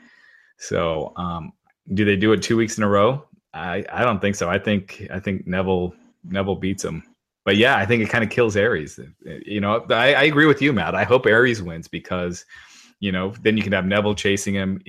[0.58, 1.54] So, um,
[1.94, 3.26] do they do it two weeks in a row?
[3.54, 4.50] I I don't think so.
[4.50, 5.94] I think I think Neville
[6.24, 7.04] Neville beats him.
[7.44, 9.00] But yeah, I think it kind of kills Aries.
[9.46, 10.94] You know, I, I agree with you, Matt.
[10.94, 12.46] I hope Aries wins because,
[13.00, 14.80] you know, then you can have Neville chasing him,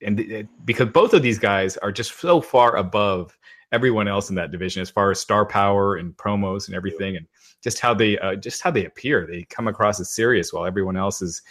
[0.00, 3.36] and it, because both of these guys are just so far above
[3.70, 7.26] everyone else in that division as far as star power and promos and everything and
[7.64, 10.96] just how they uh, just how they appear they come across as serious while everyone
[10.96, 11.42] else is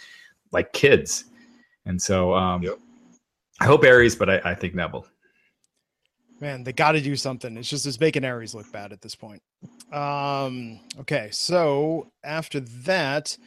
[0.52, 1.24] like kids
[1.84, 2.78] and so um Yep.
[3.60, 5.06] i hope aries but i, I think neville
[6.40, 7.56] Man, they got to do something.
[7.56, 9.40] It's just it's making Aries look bad at this point.
[9.92, 13.38] Um, okay, so after that,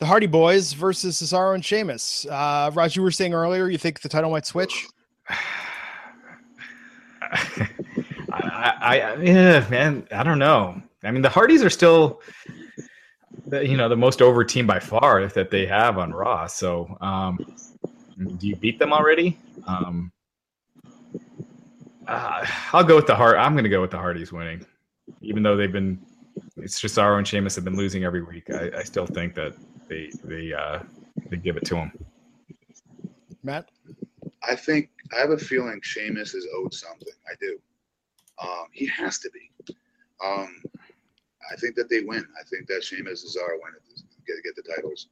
[0.00, 2.26] the Hardy Boys versus Cesaro and Sheamus.
[2.26, 4.86] Uh, Raj, you were saying earlier you think the title might switch.
[7.30, 7.68] I,
[8.32, 10.82] I, I yeah, man, I don't know.
[11.04, 12.22] I mean, the Hardys are still,
[13.46, 16.46] the, you know, the most over team by far that they have on Raw.
[16.46, 17.38] So, um,
[18.38, 19.38] do you beat them already?
[19.66, 20.12] Um,
[22.06, 23.36] uh, I'll go with the Hard.
[23.36, 24.64] I'm going to go with the Hardys winning,
[25.20, 26.00] even though they've been.
[26.56, 28.48] It's Cesaro and Sheamus have been losing every week.
[28.50, 29.54] I, I still think that
[29.88, 30.80] they they uh,
[31.28, 31.92] they give it to them.
[33.42, 33.68] Matt,
[34.48, 37.12] I think I have a feeling Sheamus is owed something.
[37.26, 37.58] I do.
[38.42, 39.74] Um, he has to be.
[40.24, 40.62] Um,
[41.50, 42.24] I think that they win.
[42.38, 45.08] I think that Sheamus is our winner to get get the titles.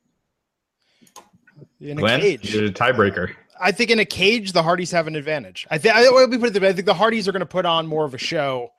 [1.80, 2.54] in a Glenn, cage.
[2.54, 3.34] you're the tiebreaker.
[3.60, 5.66] I think in a cage, the Hardys have an advantage.
[5.70, 5.94] I think.
[5.94, 7.66] I, let me put it this way, I think the Hardys are going to put
[7.66, 8.70] on more of a show.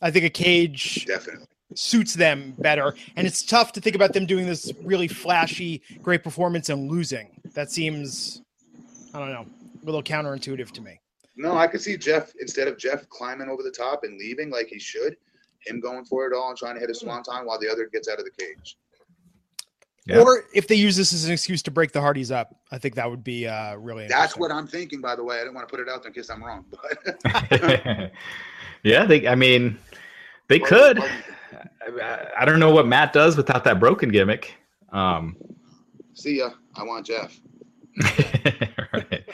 [0.00, 1.46] I think a cage Definitely.
[1.74, 6.22] suits them better, and it's tough to think about them doing this really flashy, great
[6.22, 7.28] performance and losing.
[7.54, 8.42] That seems,
[9.12, 9.44] I don't know,
[9.82, 11.00] a little counterintuitive to me.
[11.36, 14.68] No, I could see Jeff instead of Jeff climbing over the top and leaving like
[14.68, 15.16] he should,
[15.66, 18.08] him going for it all and trying to hit a swanton while the other gets
[18.08, 18.76] out of the cage.
[20.06, 20.18] Yeah.
[20.18, 22.96] Or if they use this as an excuse to break the Hardys up, I think
[22.96, 24.08] that would be uh, really.
[24.08, 24.40] That's interesting.
[24.40, 25.36] what I'm thinking, by the way.
[25.36, 28.10] I didn't want to put it out there in case I'm wrong, but
[28.82, 29.28] yeah, they.
[29.28, 29.78] I mean,
[30.48, 30.98] they could.
[30.98, 34.54] I, I don't know what Matt does without that broken gimmick.
[34.92, 35.36] Um,
[36.14, 36.50] See ya.
[36.74, 37.40] I want Jeff.
[38.92, 39.24] right.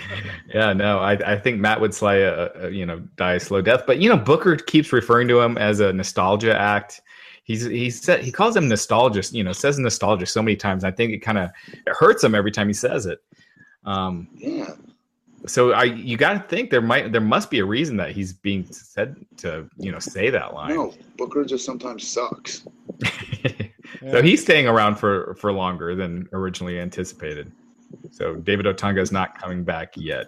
[0.53, 3.61] yeah, no, I, I think Matt would slay a, a, you know die a slow
[3.61, 7.01] death, but you know Booker keeps referring to him as a nostalgia act.
[7.45, 10.85] He's he said he calls him nostalgia, you know, says nostalgia so many times.
[10.85, 13.21] I think it kind of it hurts him every time he says it.
[13.85, 14.75] Um, Yeah.
[15.47, 18.35] so I you got to think there might there must be a reason that he's
[18.35, 20.75] being said to you know say that line.
[20.75, 22.67] No, Booker just sometimes sucks.
[24.11, 27.51] so he's staying around for for longer than originally anticipated.
[28.11, 30.27] So David Otunga is not coming back yet.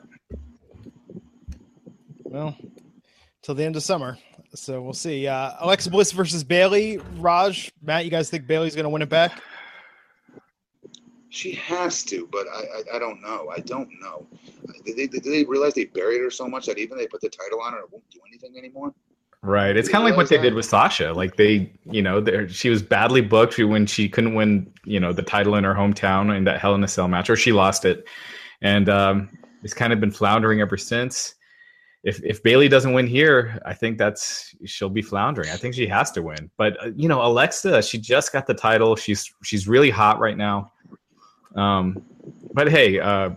[2.24, 2.56] Well,
[3.42, 4.18] till the end of summer.
[4.54, 5.26] So we'll see.
[5.26, 6.98] Uh, Alexa Bliss versus Bayley.
[7.18, 9.40] Raj, Matt, you guys think Bayley's going to win it back?
[11.28, 13.48] She has to, but I, I, I don't know.
[13.54, 14.26] I don't know.
[14.84, 17.28] Did they, did they realize they buried her so much that even they put the
[17.28, 18.92] title on her, it won't do anything anymore?
[19.42, 19.74] Right.
[19.74, 21.14] It's kind of like what they did with Sasha.
[21.14, 25.22] Like they, you know, she was badly booked when she couldn't win, you know, the
[25.22, 28.06] title in her hometown in that Hell in a Cell match, or she lost it,
[28.60, 29.30] and um,
[29.62, 31.36] it's kind of been floundering ever since.
[32.04, 35.48] If if Bayley doesn't win here, I think that's she'll be floundering.
[35.48, 36.50] I think she has to win.
[36.58, 38.94] But uh, you know, Alexa, she just got the title.
[38.94, 40.70] She's she's really hot right now.
[41.56, 42.04] Um,
[42.52, 43.30] but hey, uh,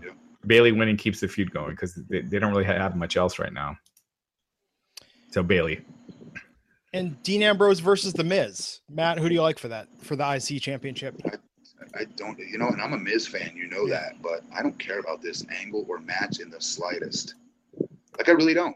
[0.46, 3.54] Bayley winning keeps the feud going because they, they don't really have much else right
[3.54, 3.78] now.
[5.34, 5.82] So Bayley.
[6.94, 8.82] And Dean Ambrose versus The Miz.
[8.88, 11.20] Matt, who do you like for that for the IC championship?
[11.96, 14.78] I don't, you know, and I'm a Miz fan, you know that, but I don't
[14.78, 17.34] care about this angle or match in the slightest.
[18.16, 18.76] Like, I really don't.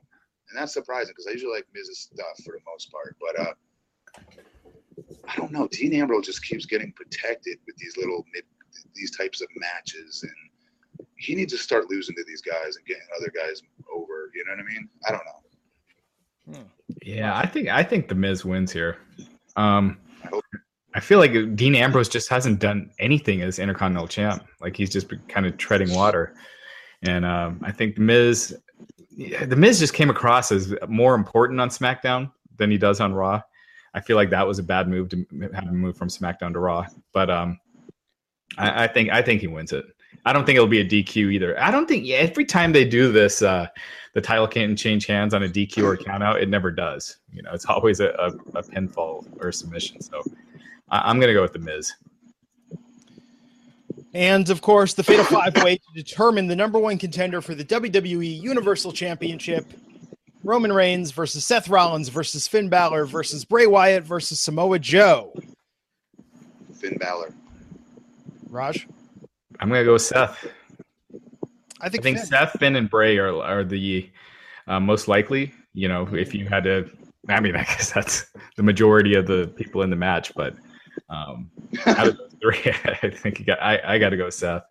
[0.50, 3.16] And that's surprising because I usually like Miz's stuff for the most part.
[3.22, 3.54] But uh,
[5.28, 5.68] I don't know.
[5.68, 8.46] Dean Ambrose just keeps getting protected with these little mid,
[8.96, 10.24] these types of matches.
[10.24, 13.62] And he needs to start losing to these guys and getting other guys
[13.96, 14.32] over.
[14.34, 14.90] You know what I mean?
[15.08, 15.47] I don't know.
[17.02, 18.98] Yeah, I think I think the Miz wins here.
[19.56, 19.98] Um,
[20.96, 24.46] I feel like Dean Ambrose just hasn't done anything as Intercontinental Champ.
[24.62, 26.36] Like he's just been kind of treading water,
[27.04, 28.58] and um, I think the Miz,
[29.18, 33.42] the Miz just came across as more important on SmackDown than he does on Raw.
[33.94, 36.60] I feel like that was a bad move to have him move from SmackDown to
[36.60, 37.60] Raw, but um,
[38.58, 39.86] I, I think I think he wins it.
[40.28, 41.58] I don't think it'll be a DQ either.
[41.58, 43.68] I don't think yeah, every time they do this, uh,
[44.14, 46.42] the title can't change hands on a DQ or count out.
[46.42, 47.20] It never does.
[47.32, 50.02] You know, it's always a, a, a pinfall or submission.
[50.02, 50.22] So
[50.90, 51.94] I, I'm going to go with the Miz.
[54.14, 57.64] And of course, the Fatal Five Way to determine the number one contender for the
[57.64, 59.66] WWE Universal Championship
[60.44, 65.34] Roman Reigns versus Seth Rollins versus Finn Balor versus Bray Wyatt versus Samoa Joe.
[66.74, 67.34] Finn Balor.
[68.50, 68.88] Raj?
[69.60, 70.46] I'm going to go with Seth.
[71.80, 72.26] I think, I think Finn.
[72.26, 74.10] Seth, Finn, and Bray are are the
[74.68, 75.54] uh, most likely.
[75.74, 76.90] You know, if you had to,
[77.30, 80.34] I mean, I guess that's the majority of the people in the match.
[80.36, 80.56] But
[81.10, 81.52] um,
[81.86, 82.60] out of three,
[83.04, 84.64] I think you got, I I got to go Seth.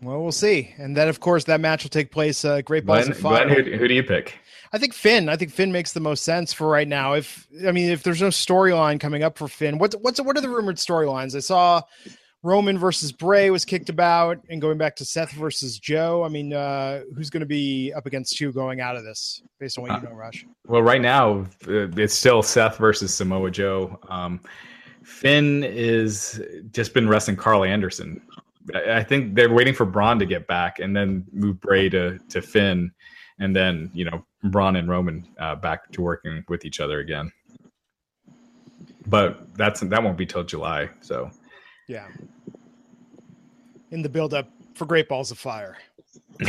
[0.00, 0.74] Well, we'll see.
[0.78, 2.44] And then, of course, that match will take place.
[2.44, 3.46] Uh, Great Balls Glenn, of Fire.
[3.48, 4.38] Glenn, who, who do you pick?
[4.72, 5.28] I think Finn.
[5.28, 7.14] I think Finn makes the most sense for right now.
[7.14, 10.40] If I mean, if there's no storyline coming up for Finn, what's what's what are
[10.40, 11.34] the rumored storylines?
[11.34, 11.82] I saw
[12.48, 16.24] Roman versus Bray was kicked about, and going back to Seth versus Joe.
[16.24, 19.78] I mean, uh, who's going to be up against who going out of this, based
[19.78, 20.46] on what you know, Rush?
[20.66, 23.98] Well, right now uh, it's still Seth versus Samoa Joe.
[24.08, 24.40] Um,
[25.04, 26.42] Finn is
[26.72, 28.20] just been wrestling Karl Anderson.
[28.74, 32.18] I I think they're waiting for Braun to get back and then move Bray to
[32.30, 32.90] to Finn,
[33.38, 37.30] and then you know Braun and Roman uh, back to working with each other again.
[39.06, 40.88] But that's that won't be till July.
[41.00, 41.30] So
[41.88, 42.06] Yeah.
[43.90, 45.76] In the build up for Great Balls of Fire.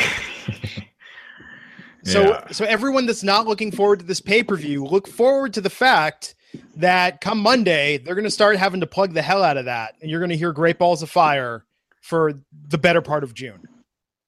[2.06, 2.48] So Yeah.
[2.52, 6.34] so everyone that's not looking forward to this pay-per-view, look forward to the fact
[6.78, 9.96] that come Monday, they're gonna start having to plug the hell out of that.
[10.02, 11.66] And you're gonna hear Great Balls of Fire
[12.02, 12.34] for
[12.70, 13.68] the better part of June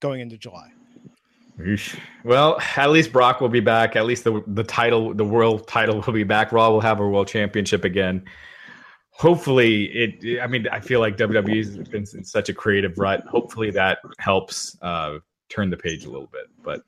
[0.02, 0.70] going into July.
[2.24, 3.96] Well, at least Brock will be back.
[3.96, 6.52] At least the the title, the world title, will be back.
[6.52, 8.26] Raw will have a world championship again.
[9.22, 10.42] Hopefully, it.
[10.42, 13.24] I mean, I feel like WWE's been in such a creative rut.
[13.28, 16.48] Hopefully, that helps uh, turn the page a little bit.
[16.64, 16.82] But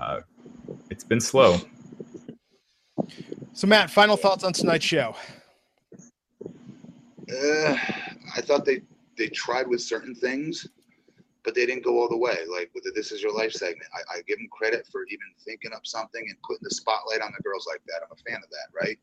[0.00, 0.20] uh,
[0.90, 1.58] it's been slow.
[3.52, 5.16] So Matt, final thoughts on tonight's show.
[7.28, 7.76] Uh,
[8.36, 8.82] I thought they
[9.18, 10.68] they tried with certain things,
[11.42, 12.38] but they didn't go all the way.
[12.48, 15.26] Like with the "This Is Your Life" segment, I, I give them credit for even
[15.44, 18.02] thinking up something and putting the spotlight on the girls like that.
[18.04, 19.00] I'm a fan of that, right?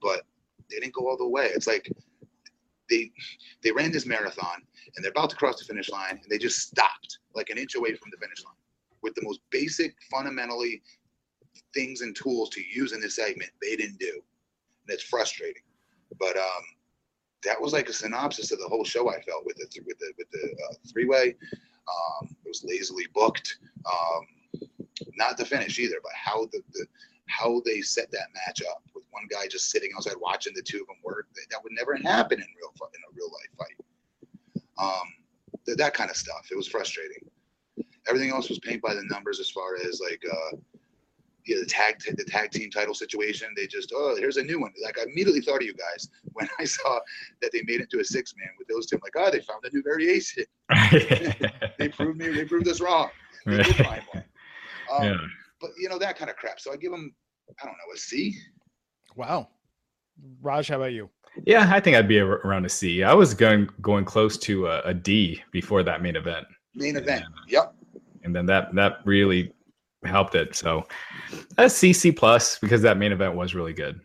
[0.00, 0.22] But
[0.70, 1.46] they didn't go all the way.
[1.46, 1.90] It's like
[2.88, 3.10] they
[3.62, 4.62] they ran this marathon
[4.94, 7.74] and they're about to cross the finish line and they just stopped like an inch
[7.74, 8.54] away from the finish line
[9.02, 10.82] with the most basic, fundamentally
[11.74, 13.50] things and tools to use in this segment.
[13.62, 15.62] They didn't do, and it's frustrating.
[16.18, 16.62] But um,
[17.44, 19.08] that was like a synopsis of the whole show.
[19.08, 21.36] I felt with the with the with the uh, three way.
[21.88, 23.58] Um, it was lazily booked.
[23.86, 24.68] Um,
[25.16, 26.86] not the finish either, but how the, the
[27.30, 30.80] how they set that match up with one guy just sitting outside watching the two
[30.80, 31.26] of them work.
[31.50, 34.64] That, would never happen in real in a real life fight.
[34.78, 35.08] Um,
[35.66, 36.48] th- that kind of stuff.
[36.50, 37.28] It was frustrating.
[38.08, 40.56] Everything else was paint by the numbers as far as like uh,
[41.46, 43.48] yeah, the tag the tag team title situation.
[43.56, 44.72] They just oh here's a new one.
[44.82, 46.98] Like I immediately thought of you guys when I saw
[47.42, 48.96] that they made it to a six man with those two.
[48.96, 50.44] I'm like oh they found a new variation.
[51.78, 53.10] they proved me they proved us wrong.
[53.46, 54.24] They did find one.
[54.92, 55.16] Um, yeah.
[55.60, 56.60] But you know that kind of crap.
[56.60, 57.14] So I give them
[57.60, 58.34] I don't know a C.
[59.16, 59.48] Wow.
[60.42, 61.08] Raj, how about you?
[61.46, 63.02] Yeah, I think I'd be around a C.
[63.02, 66.46] I was going going close to a, a D before that main event.
[66.74, 67.24] Main event.
[67.24, 67.74] And, yep.
[68.24, 69.52] And then that that really
[70.04, 70.54] helped it.
[70.54, 70.86] So
[71.58, 74.00] a C C plus because that main event was really good.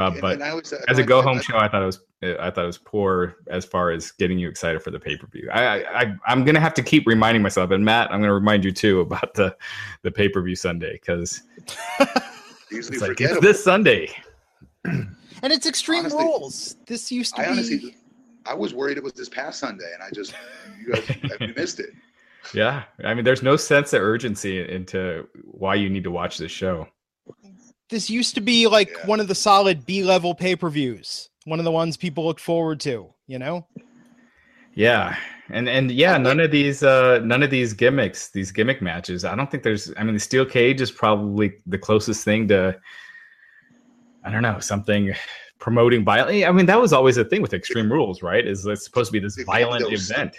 [0.00, 2.66] Uh, but was, as a go home show, I thought it was I thought it
[2.66, 5.48] was poor as far as getting you excited for the pay per view.
[5.52, 8.70] I, I I'm gonna have to keep reminding myself, and Matt, I'm gonna remind you
[8.72, 9.56] too about the
[10.02, 11.42] the pay per view Sunday because
[12.70, 14.08] it's like it's this Sunday.
[14.84, 16.76] and it's Extreme honestly, Rules.
[16.86, 17.50] This used to I be.
[17.50, 17.96] Honestly,
[18.46, 20.34] I was worried it was this past Sunday, and I just
[20.80, 21.90] you guys you missed it.
[22.54, 26.52] Yeah, I mean, there's no sense of urgency into why you need to watch this
[26.52, 26.88] show.
[27.88, 29.06] This used to be like yeah.
[29.06, 32.40] one of the solid B level pay per views, one of the ones people look
[32.40, 33.12] forward to.
[33.26, 33.66] You know.
[34.74, 35.16] Yeah,
[35.50, 39.24] and and yeah, none of these uh none of these gimmicks, these gimmick matches.
[39.24, 39.92] I don't think there's.
[39.96, 42.78] I mean, the steel cage is probably the closest thing to.
[44.24, 45.14] I don't know something
[45.58, 46.44] promoting violence.
[46.44, 48.46] I mean, that was always a thing with Extreme Rules, right?
[48.46, 50.34] Is it's supposed to be this violent event.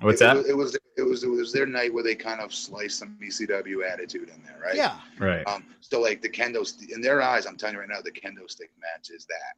[0.00, 0.36] What's it, that?
[0.46, 3.88] It was, it was it was their night where they kind of sliced some ECW
[3.88, 4.74] attitude in there, right?
[4.74, 4.98] Yeah.
[5.18, 5.46] Right.
[5.46, 8.10] Um, so like the kendo st- in their eyes, I'm telling you right now, the
[8.10, 9.54] kendo stick match is that.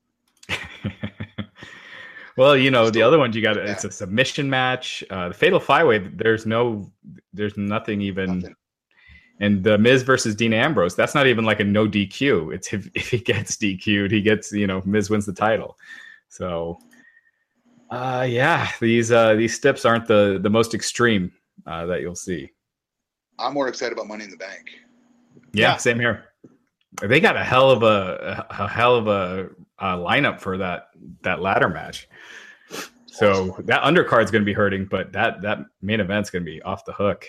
[2.36, 5.04] Well, you know, the other ones you got it's a submission match.
[5.10, 6.90] Uh, the Fatal Five Way, there's no,
[7.32, 8.40] there's nothing even.
[8.40, 8.56] Nothing.
[9.38, 12.54] And the Miz versus Dean Ambrose, that's not even like a no DQ.
[12.54, 15.76] It's if, if he gets DQ'd, he gets you know Miz wins the title.
[16.28, 16.78] So
[17.90, 21.32] uh, yeah, these uh, these steps aren't the the most extreme
[21.66, 22.50] uh, that you'll see.
[23.38, 24.70] I'm more excited about Money in the Bank.
[25.52, 25.76] Yeah, yeah.
[25.76, 26.24] same here.
[27.02, 30.88] They got a hell of a, a hell of a, a lineup for that
[31.22, 32.08] that ladder match.
[33.06, 36.60] So that undercard's going to be hurting, but that that main event's going to be
[36.62, 37.26] off the hook.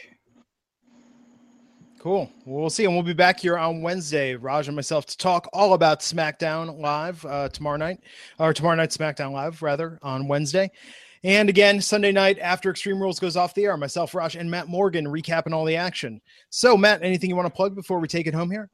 [1.99, 2.31] Cool.
[2.45, 2.85] Well, we'll see.
[2.85, 6.79] And we'll be back here on Wednesday, Raj and myself, to talk all about SmackDown
[6.79, 7.99] Live uh, tomorrow night,
[8.37, 10.69] or tomorrow night SmackDown Live, rather, on Wednesday.
[11.23, 14.67] And again, Sunday night after Extreme Rules goes off the air, myself, Raj, and Matt
[14.67, 16.21] Morgan recapping all the action.
[16.49, 18.69] So, Matt, anything you want to plug before we take it home here?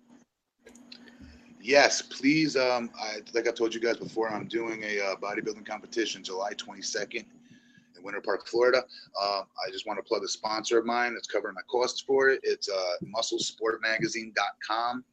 [1.64, 2.58] Yes, please.
[2.58, 6.52] Um, I, like I told you guys before, I'm doing a uh, bodybuilding competition July
[6.56, 7.24] 22nd
[7.96, 8.84] in Winter Park, Florida.
[9.20, 12.30] Uh, I just want to plug a sponsor of mine that's covering my costs for
[12.30, 12.42] it.
[12.44, 15.06] It's uh, musclesportmagazine.com.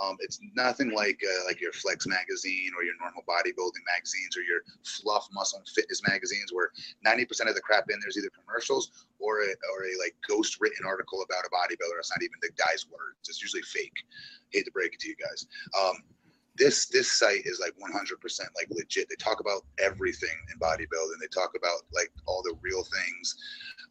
[0.00, 4.42] Um, it's nothing like uh, like your Flex magazine or your normal bodybuilding magazines or
[4.42, 6.70] your fluff muscle and fitness magazines, where
[7.06, 10.58] 90% of the crap in there is either commercials or a, or a like ghost
[10.60, 11.98] written article about a bodybuilder.
[11.98, 13.28] It's not even the guy's words.
[13.28, 13.96] It's usually fake.
[14.50, 15.46] Hate to break it to you guys.
[15.78, 15.96] Um,
[16.56, 19.08] this this site is like 100% like legit.
[19.08, 21.20] They talk about everything in bodybuilding.
[21.20, 23.36] They talk about like all the real things,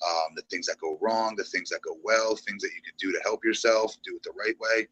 [0.07, 2.93] um, the things that go wrong, the things that go well, things that you can
[2.97, 4.87] do to help yourself, do it the right way.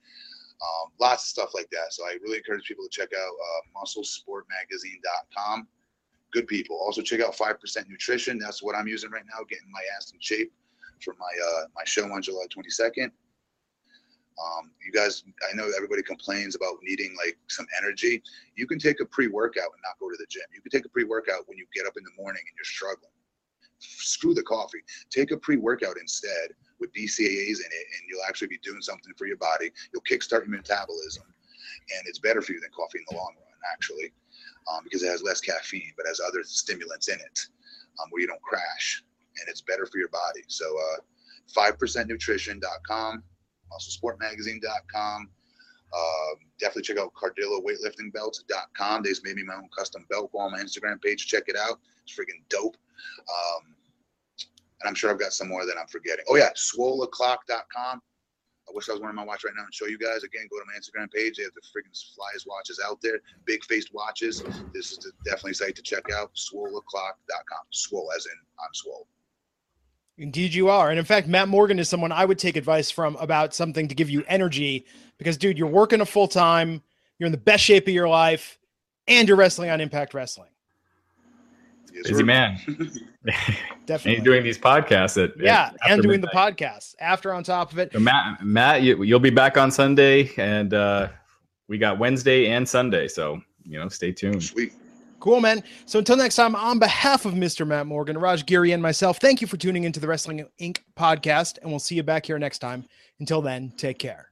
[0.61, 1.91] Um, lots of stuff like that.
[1.91, 5.67] So I really encourage people to check out uh, musclesportmagazine.com.
[6.31, 6.77] Good people.
[6.77, 8.39] Also check out 5% Nutrition.
[8.39, 10.51] That's what I'm using right now, getting my ass in shape
[11.03, 13.11] for my uh, my show on July 22nd.
[14.41, 18.23] Um, you guys, I know everybody complains about needing like some energy.
[18.55, 20.43] You can take a pre workout and not go to the gym.
[20.53, 22.65] You can take a pre workout when you get up in the morning and you're
[22.65, 23.11] struggling.
[23.79, 24.81] Screw the coffee.
[25.11, 29.13] Take a pre workout instead with BCAAs in it, and you'll actually be doing something
[29.17, 29.71] for your body.
[29.93, 33.71] You'll kickstart your metabolism, and it's better for you than coffee in the long run,
[33.71, 34.11] actually,
[34.71, 37.39] um, because it has less caffeine but has other stimulants in it
[38.01, 39.03] um, where you don't crash,
[39.39, 40.43] and it's better for your body.
[40.47, 40.99] So, uh,
[41.55, 43.23] 5percentnutrition.com
[43.73, 45.29] musclesportmagazine.com.
[45.93, 49.03] Uh, definitely check out cardilloweightliftingbelts.com.
[49.03, 51.27] They just made me my own custom belt on my Instagram page.
[51.27, 51.79] Check it out.
[52.03, 52.77] It's freaking dope.
[53.29, 53.75] Um,
[54.83, 56.25] and I'm sure I've got some more that I'm forgetting.
[56.29, 58.01] Oh, yeah, swoleclock.com.
[58.67, 60.23] I wish I was wearing my watch right now and show you guys.
[60.23, 61.37] Again, go to my Instagram page.
[61.37, 64.43] They have the freaking flyest watches out there, big faced watches.
[64.73, 66.31] This is definitely a site to check out.
[66.35, 67.65] Swoleclock.com.
[67.71, 69.07] Swole, as in I'm swole.
[70.17, 70.91] Indeed, you are.
[70.91, 73.95] And in fact, Matt Morgan is someone I would take advice from about something to
[73.95, 74.85] give you energy
[75.17, 76.81] because, dude, you're working a full time,
[77.17, 78.59] you're in the best shape of your life,
[79.07, 80.52] and you're wrestling on Impact Wrestling.
[81.93, 82.25] Yes, Busy sir.
[82.25, 82.59] man.
[83.85, 84.15] Definitely.
[84.15, 86.57] he's doing these podcasts at yeah, at- and after doing the midnight.
[86.57, 87.91] podcast after on top of it.
[87.93, 91.09] So Matt, Matt, you, you'll be back on Sunday, and uh,
[91.67, 93.07] we got Wednesday and Sunday.
[93.07, 94.43] So you know, stay tuned.
[94.43, 94.73] Sweet.
[95.19, 95.63] Cool, man.
[95.85, 97.65] So until next time, on behalf of Mr.
[97.65, 100.79] Matt Morgan, Raj Giri, and myself, thank you for tuning into the Wrestling Inc.
[100.97, 102.85] podcast, and we'll see you back here next time.
[103.19, 104.31] Until then, take care.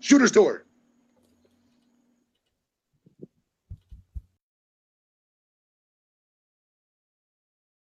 [0.00, 0.64] Shooter's tour.